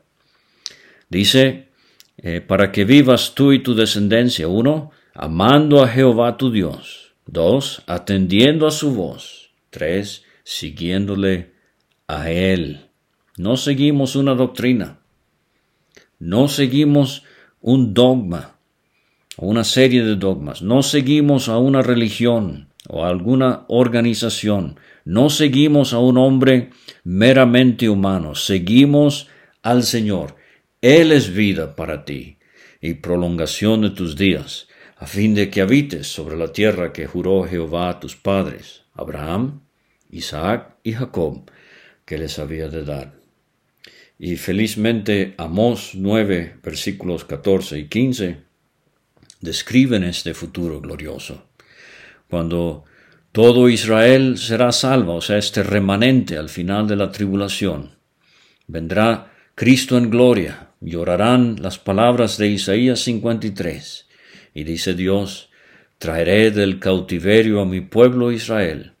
Dice, 1.08 1.68
eh, 2.18 2.40
para 2.40 2.70
que 2.70 2.84
vivas 2.84 3.34
tú 3.34 3.52
y 3.52 3.60
tu 3.60 3.74
descendencia, 3.74 4.46
uno, 4.46 4.92
amando 5.14 5.82
a 5.82 5.88
Jehová 5.88 6.36
tu 6.36 6.52
Dios, 6.52 7.14
dos, 7.26 7.82
atendiendo 7.88 8.68
a 8.68 8.70
su 8.70 8.94
voz, 8.94 9.50
tres, 9.70 10.22
siguiéndole 10.44 11.54
a 12.06 12.30
Él. 12.30 12.86
No 13.36 13.56
seguimos 13.56 14.14
una 14.14 14.36
doctrina, 14.36 15.00
no 16.18 16.48
seguimos 16.48 17.24
un 17.60 17.94
dogma 17.94 18.56
o 19.36 19.46
una 19.46 19.64
serie 19.64 20.04
de 20.04 20.16
dogmas, 20.16 20.62
no 20.62 20.82
seguimos 20.82 21.48
a 21.48 21.58
una 21.58 21.82
religión 21.82 22.68
o 22.88 23.04
a 23.04 23.08
alguna 23.08 23.64
organización, 23.68 24.78
no 25.04 25.30
seguimos 25.30 25.92
a 25.92 25.98
un 25.98 26.18
hombre 26.18 26.70
meramente 27.04 27.88
humano, 27.88 28.34
seguimos 28.34 29.28
al 29.62 29.82
Señor. 29.82 30.36
Él 30.80 31.12
es 31.12 31.34
vida 31.34 31.74
para 31.74 32.04
ti 32.04 32.38
y 32.80 32.94
prolongación 32.94 33.82
de 33.82 33.90
tus 33.90 34.16
días, 34.16 34.68
a 34.96 35.06
fin 35.06 35.34
de 35.34 35.50
que 35.50 35.60
habites 35.60 36.06
sobre 36.06 36.36
la 36.36 36.52
tierra 36.52 36.92
que 36.92 37.06
juró 37.06 37.44
Jehová 37.44 37.90
a 37.90 38.00
tus 38.00 38.16
padres, 38.16 38.84
Abraham, 38.94 39.60
Isaac 40.10 40.76
y 40.82 40.92
Jacob, 40.92 41.50
que 42.04 42.18
les 42.18 42.38
había 42.38 42.68
de 42.68 42.84
dar. 42.84 43.15
Y 44.18 44.36
felizmente 44.36 45.34
Amós 45.36 45.92
9, 45.94 46.56
versículos 46.62 47.24
14 47.24 47.78
y 47.78 47.88
15, 47.88 48.38
describen 49.40 50.04
este 50.04 50.32
futuro 50.32 50.80
glorioso, 50.80 51.46
cuando 52.28 52.84
todo 53.32 53.68
Israel 53.68 54.38
será 54.38 54.72
salvo, 54.72 55.16
o 55.16 55.20
sea, 55.20 55.36
este 55.36 55.62
remanente 55.62 56.38
al 56.38 56.48
final 56.48 56.88
de 56.88 56.96
la 56.96 57.12
tribulación. 57.12 57.96
Vendrá 58.66 59.34
Cristo 59.54 59.98
en 59.98 60.08
gloria, 60.08 60.70
llorarán 60.80 61.56
las 61.60 61.78
palabras 61.78 62.38
de 62.38 62.48
Isaías 62.48 63.00
53, 63.00 64.08
y 64.54 64.64
dice 64.64 64.94
Dios, 64.94 65.50
traeré 65.98 66.50
del 66.50 66.78
cautiverio 66.78 67.60
a 67.60 67.66
mi 67.66 67.82
pueblo 67.82 68.32
Israel. 68.32 68.92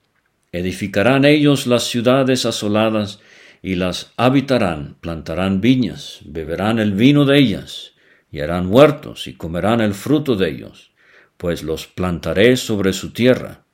Edificarán 0.52 1.24
ellos 1.24 1.66
las 1.66 1.84
ciudades 1.84 2.44
asoladas 2.44 3.20
y 3.62 3.74
las 3.74 4.12
habitarán, 4.16 4.96
plantarán 5.00 5.60
viñas, 5.60 6.20
beberán 6.24 6.78
el 6.78 6.92
vino 6.92 7.24
de 7.24 7.38
ellas, 7.38 7.92
y 8.30 8.40
harán 8.40 8.72
huertos 8.72 9.26
y 9.26 9.34
comerán 9.34 9.80
el 9.80 9.94
fruto 9.94 10.36
de 10.36 10.50
ellos 10.50 10.92
pues 11.36 11.62
los 11.62 11.86
plantaré 11.86 12.56
sobre 12.56 12.92
su 12.92 13.12
tierra, 13.12 13.64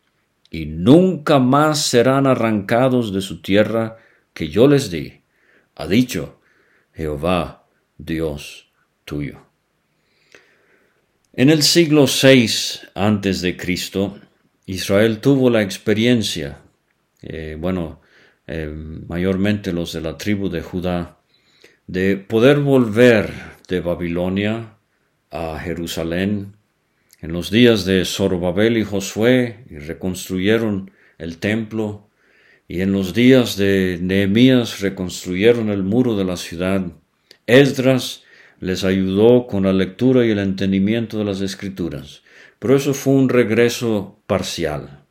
y 0.50 0.66
nunca 0.66 1.38
más 1.38 1.80
serán 1.86 2.26
arrancados 2.26 3.12
de 3.12 3.20
su 3.20 3.40
tierra 3.40 3.96
que 4.34 4.48
yo 4.48 4.66
les 4.66 4.90
di, 4.90 5.20
ha 5.76 5.86
dicho 5.86 6.40
Jehová, 6.92 7.66
Dios 7.96 8.68
tuyo. 9.04 9.46
En 11.32 11.48
el 11.48 11.62
siglo 11.62 12.04
VI 12.06 12.50
antes 12.94 13.40
de 13.40 13.56
Cristo, 13.56 14.18
Israel 14.66 15.20
tuvo 15.20 15.48
la 15.48 15.62
experiencia, 15.62 16.58
eh, 17.22 17.56
bueno, 17.58 18.01
eh, 18.46 18.72
mayormente 19.06 19.72
los 19.72 19.92
de 19.92 20.00
la 20.00 20.16
tribu 20.16 20.48
de 20.48 20.62
Judá, 20.62 21.18
de 21.86 22.16
poder 22.16 22.60
volver 22.60 23.32
de 23.68 23.80
Babilonia 23.80 24.76
a 25.30 25.58
Jerusalén 25.58 26.56
en 27.20 27.32
los 27.32 27.50
días 27.50 27.84
de 27.84 28.04
Zorobabel 28.04 28.76
y 28.76 28.84
Josué 28.84 29.64
y 29.70 29.78
reconstruyeron 29.78 30.90
el 31.18 31.38
templo 31.38 32.08
y 32.66 32.80
en 32.80 32.92
los 32.92 33.14
días 33.14 33.56
de 33.56 33.98
Nehemías 34.00 34.80
reconstruyeron 34.80 35.68
el 35.68 35.82
muro 35.82 36.16
de 36.16 36.24
la 36.24 36.36
ciudad. 36.36 36.92
Esdras 37.46 38.24
les 38.60 38.84
ayudó 38.84 39.46
con 39.46 39.64
la 39.64 39.72
lectura 39.72 40.24
y 40.24 40.30
el 40.30 40.38
entendimiento 40.38 41.18
de 41.18 41.24
las 41.24 41.40
escrituras. 41.40 42.22
Pero 42.58 42.76
eso 42.76 42.94
fue 42.94 43.14
un 43.14 43.28
regreso 43.28 44.22
parcial. 44.26 45.04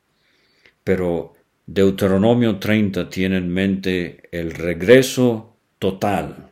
Pero 0.84 1.34
Deuteronomio 1.74 2.60
30 2.60 3.10
tiene 3.10 3.38
en 3.38 3.48
mente 3.48 4.28
el 4.34 4.52
regreso 4.52 5.56
total, 5.80 6.50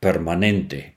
permanente, 0.00 0.96